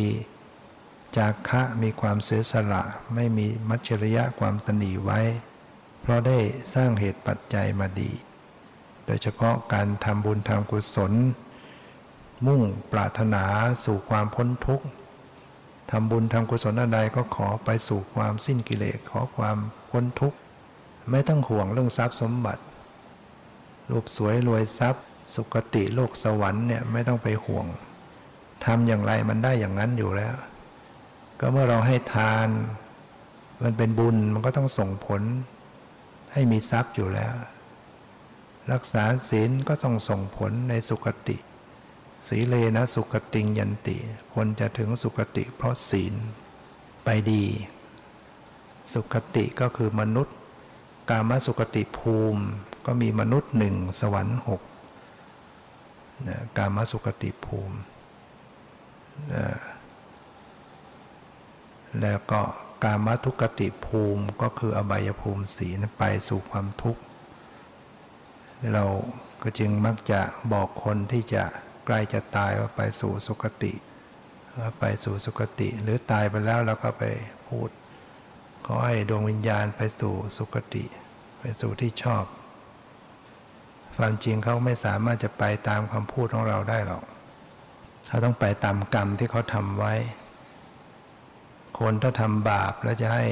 [1.15, 2.83] จาคะมีความเสียสละ
[3.15, 5.19] ไม่มีมัจฉริยะความตนีไว้
[6.01, 6.39] เพราะได้
[6.73, 8.11] สร้างเหตุปัจจัยมาดี
[9.05, 11.13] โดยเฉพาะการทำบุญทำกุศล
[12.45, 13.43] มุ่งปรารถนา
[13.85, 14.85] สู่ความพ้นทุกข์
[15.91, 19.57] ทำบุญทำกุศลอะไรก็ขอไปสู่ความสิ้นกิเลสขอความ
[19.89, 20.37] พ้นทุกข์
[21.11, 22.63] ไม่ต้องห่วงเรื่องทรัพย์สมบัติ
[23.91, 25.03] รูปสวยรวยทรัพย์
[25.35, 27.65] สุคติโลกสวรรค์เนี่ยไม่ต้องไปห่วง
[28.65, 30.35] ทำอย่างไรมันได้อย่างนั้นอยู่แล้ว
[31.39, 32.47] ก็เมื่อเราให้ทาน
[33.63, 35.21] มันเป็นบุญมันก็ต้องส่งผล
[36.33, 37.35] ให้มีทรัพย์อยู่แล้ว
[38.71, 41.37] รักษาศีลก็ต้องส่งผลในสุคติ
[42.27, 43.97] สีเลนะสุคติงยันติ
[44.33, 46.13] คนจะถึงสุคติเพราะศีล
[47.05, 47.43] ไปดี
[48.93, 50.36] สุคติก็คือมนุษย์
[51.09, 52.43] กามสุกติภูมิ
[52.85, 54.61] ก็มีมนุษย์หนึ่งสวรรค์หก
[56.27, 57.77] นะกามสุกติภูมิ
[59.33, 59.45] นะ
[62.01, 62.41] แล้วก็
[62.83, 67.01] กามทุกติภูมิก็คืออบายภูมิสีนะไปสู่ความทุกข์
[68.73, 68.85] เรา
[69.43, 70.21] ก็จึงมักจะ
[70.53, 71.43] บอกคนที่จะ
[71.85, 73.73] ใกล้จะตายว่าไปสู่สุคติ
[74.57, 77.03] ว่าไปสู่สุคติ หรือตายไปแล้วเราก็ไป
[77.47, 77.69] พูด
[78.69, 80.85] ขอให้ดวงวิญญาณไปสู่สุคติ
[81.39, 82.25] ไปสู่ที่ชอบ
[83.97, 87.03] ความจริงเขาไม่สามารถจะไปตามคำพูดของเราได้หรอก
[88.07, 89.93] เขาต้องไปตามกรรมที่เขาทำไว้
[91.79, 93.25] คนถ้าทำบาปแล้วจะให้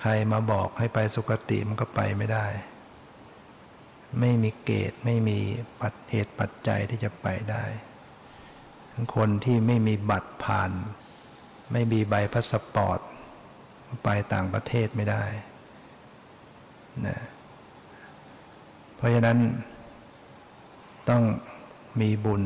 [0.00, 2.46] ใครมาบอกให้ไปสุคติมันก็ไปไม่ได้
[4.20, 5.38] ไม่มีเกตไม่มี
[5.80, 7.64] ปัจเหตุปัจจัยที่จะไปได้
[9.16, 10.70] คนที่ไม่มีบัตรผ่าน
[11.72, 13.00] ไม่มีใบพาสปอร์ต
[14.02, 15.24] ไปต่างประเทศไม่ได้
[17.06, 17.18] นะ
[18.96, 19.38] เพราะฉะนั้น
[21.08, 21.22] ต้อง
[22.00, 22.42] มีบุญ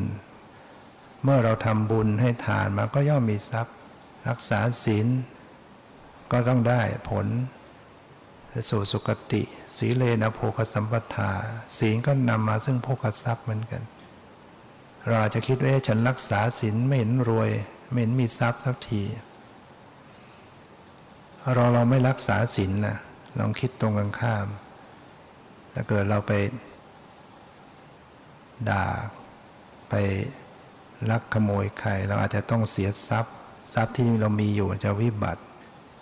[1.23, 3.75] เมื่อเราทำบุญให้ทานมาก็ย่อมมีทรัพย์
[4.29, 5.07] รักษาศีล
[6.31, 7.27] ก็ต้องได้ผล
[8.69, 9.41] สู่สุคติ
[9.77, 11.31] สีเลนะโภคสัมปทา
[11.77, 13.81] ศีลก็นำมาซึ่งโภคทรัพย์เหมือนกัน
[15.07, 17.49] เราจะคิดว่าฉันรักษาศีลไม่เห็นรวย
[17.89, 19.01] ไม่เห็นมีทรัพย์สักที
[21.41, 22.97] เราเราไม่รักษาศีลนะ
[23.39, 24.47] ลองคิดตรงกันข้าม
[25.73, 26.33] ถ้าเกิดเราไป
[28.69, 28.85] ด่า
[29.89, 29.95] ไป
[31.09, 33.35] ลักขโมยใคร เราอาจจะต้องเสียทรัพย์
[33.73, 35.43] ทรัพย์ที่เรามีอยู่จะวิบัติ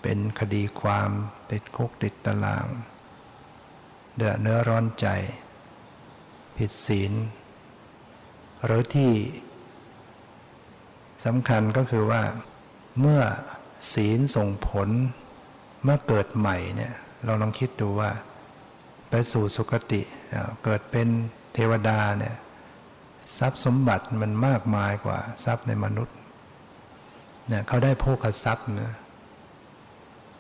[0.02, 1.10] เป็นคดีความ
[1.52, 2.66] ติดคุกติดตาราง
[4.16, 5.08] เดือดเนื้อร้อนใจ
[6.58, 7.14] ผิดศีล
[8.66, 9.12] หรือที่
[11.26, 12.24] สำคัญก็คือว่า
[13.00, 13.22] เมื่อ
[13.94, 14.90] ศีลส่งผล
[15.84, 16.94] เมื่อเกิดใหม่เนี่ย
[17.26, 18.10] เราลองคิดดูว่า
[19.10, 20.02] ไปสู่สุคติ
[20.64, 21.08] เกิดเป็น
[21.54, 22.36] เทวดาเนี่ย
[23.38, 26.16] ทรัพย์สมบัติมันมากมายกว่าทรัพย์ในมนุษย์
[27.48, 28.94] เนี่ยเขาได้โภคทรัพย์นะ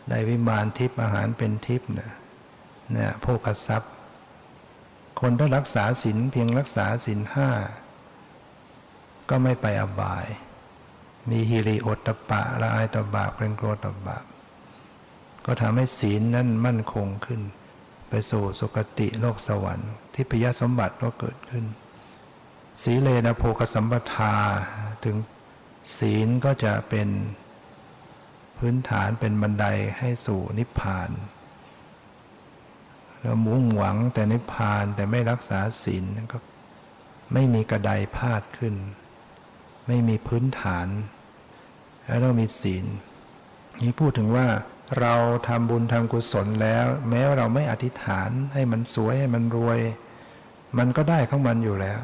[0.09, 2.11] ได้วิมานทิพย์อาหารเป็นทิพย์นะ
[2.91, 3.91] เนี่ยโภคทรัพย์
[5.19, 7.49] คนถ้ารักษาศีลเพียงรักษาศีลห้า
[9.29, 10.25] ก็ไม่ไปอบาย
[11.29, 14.25] มีฮิริโอตตปะละอายต่อบาปเป็นโกรธต่อบาป
[15.49, 17.41] ก็ทำให้ศีลนั้นมั่นคงขึ้น
[18.09, 21.65] ไปสู่สุคติโลกสวรรค์ ที่พยสมบัติก็เกิดขึ้น
[22.81, 24.35] สีเลนะโภคสัมปทา
[25.03, 25.17] ถึง
[25.97, 27.09] ศีลก็จะเป็น
[28.57, 29.65] พื้นฐานเป็นบันได
[29.99, 31.09] ให้สู่นิพพาน
[33.19, 36.37] เรามุ่งหวังแต่นิพพานแต่ไม่รักษาศีลก็
[37.33, 38.75] ไม่มีกระไดพาดขึ้น
[39.87, 40.87] ไม่มีพื้นฐาน
[42.05, 42.85] แล้วเรามีศีล
[43.81, 44.47] นี่พูดถึงว่า
[44.99, 45.13] เรา
[45.47, 49.79] ทำบุญทำกุศลแล้ว แม้ว่าเราไม่อธิษฐานให้มันสวยให้มันรวย
[50.77, 51.99] มันก็ได้ของมันอยู่แล้ว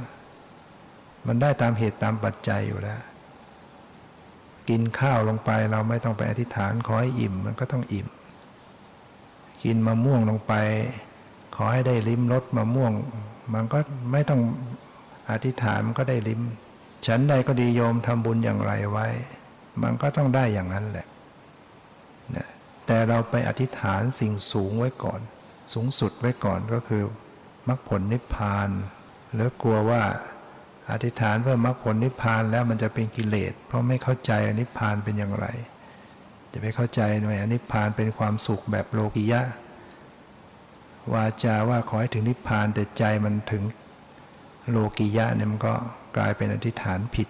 [1.28, 3.00] มันได้ตามเหตุตามปัจจัยอยู่แล้ว
[4.70, 8.08] กินข้าวลงไปเราไม่ต้องไปอธิษฐานขอให้อิ่มมันก็ต้องอิ่ม
[9.64, 10.54] กินมะม่วงลงไป
[11.56, 12.92] ขอให้ได้ลิ้มรสมะม่วง
[13.54, 13.80] มันก็
[14.12, 14.42] ไม่ต้อง
[15.32, 16.42] อธิษฐานมันก็ได้ลิ้ม
[17.06, 19.08] ฉันใดก็ดีโยมทำบุญอย่างไรไว้
[19.84, 21.13] มันก็ต้องได้อย่างนั้นแหละนะ
[22.86, 25.22] แต่เราไปอธิษฐานสิ่งสูงไว้ก่อน
[25.74, 27.04] สูงสุดไว้ก่อนก็คือ
[27.68, 28.70] มรรคผลนิพพาน
[29.34, 30.04] หรือกลัวว่า
[30.92, 35.48] อธิษฐานเพื่อมรรคผลนิพพานแล้วมันจะเป็นกิเลส เพราะไม่เข้าใจอนิพพานเป็นอย่างไร
[36.52, 39.42] จะไปเข้าใจหน่อยอนิพพานเป็นความสุขแบบโลกิยะ
[41.14, 43.64] วาจาว่าขอให้ถึงนิพพานแต่ใจมันถึง
[44.70, 45.74] โลกิยะเนี่ยมันก็
[46.18, 47.28] กลายเป็นอธิษฐานผิด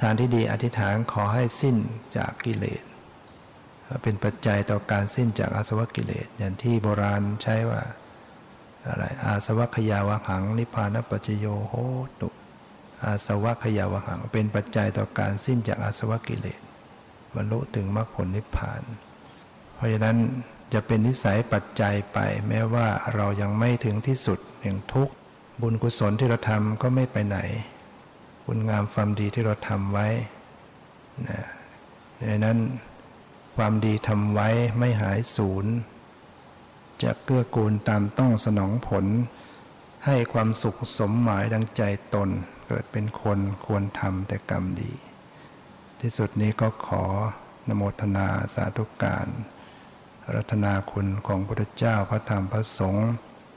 [0.00, 1.76] ทางที่ดีอธิษฐานขอให้สิ้น
[2.16, 2.82] จากกิเลส
[4.02, 7.82] เป็นปัจจัยต่อการสิ้นจากอาสวะกิเลส อย่างที่โบราณใช้ว่า
[8.86, 11.74] อะไรอาสวัคยาวหังนิพพานปัจโยโห
[12.20, 12.28] ตุ
[13.04, 16.60] อาสวัคยาวหัง เป็นปัจจัยต่อการสิ้นจากอาสวะกิเลส
[17.34, 18.82] บรรลุถึงมรรคผลนิพพาน
[19.74, 20.16] เพราะฉะนั้น
[20.72, 22.18] จะเป็นนิสัยปัจจัยไป
[22.48, 25.14] แม้ว่าเรายังไม่ถึงที่สุดแห่งทุกข์
[25.60, 27.38] บุญกุศลที่เราทำก็ไม่ไปไหน
[28.44, 30.08] คุณงามความดีที่เราทำไว้
[31.28, 31.40] นะ
[32.18, 32.58] ดังนั้น
[33.56, 34.48] ความดีทำไว้
[34.78, 35.66] ไม่หายสูญ
[37.02, 39.06] จะเกื้อกูลตามต้องสนองผล
[40.06, 41.82] ให้ความสุขสมหมายดังใจ
[42.14, 42.28] ตน
[42.66, 44.92] เกิดเป็นคนควรทำแต่กรรมดี
[46.00, 47.04] ที่สุดนี้ก็ขอ
[47.68, 49.26] นโมทนาสาธุการ
[50.34, 53.10] รัตนาคุณของพระพุทธเจ้าพระธรรมพระสงฆ์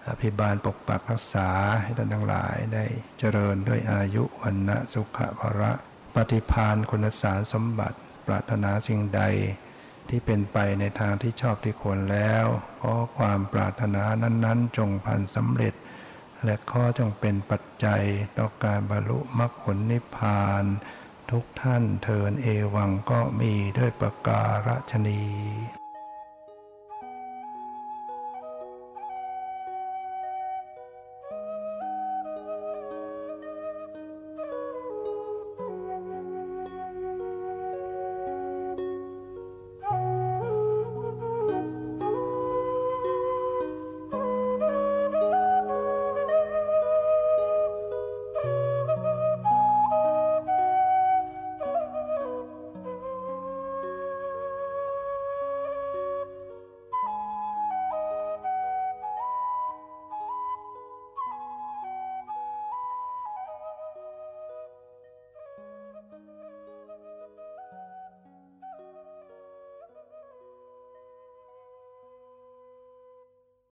[0.08, 1.50] อภิบาลปกปักรักษา
[1.84, 2.86] ให้ท่านทั้งหลายได้
[3.20, 5.72] เจริญด้วยอายุวันนะสุขภระ
[6.16, 9.22] ปฏิพานคุณสารสมบัติ ปรารถนาสิ่งใด
[10.10, 12.46] ที่เป็นไปในทางที่ชอบที่ควรแล้ว
[12.82, 15.74] ขอความปรารถนานั้น ๆ จงพันสำเร็จ
[16.46, 18.04] และข้อจงเป็นปัจจัย
[18.38, 20.64] ต่อการบรรลุมรรคผลนิพพาน
[21.32, 25.22] ทุกท่านเทินเอวังก็มีด้วยประการฉนี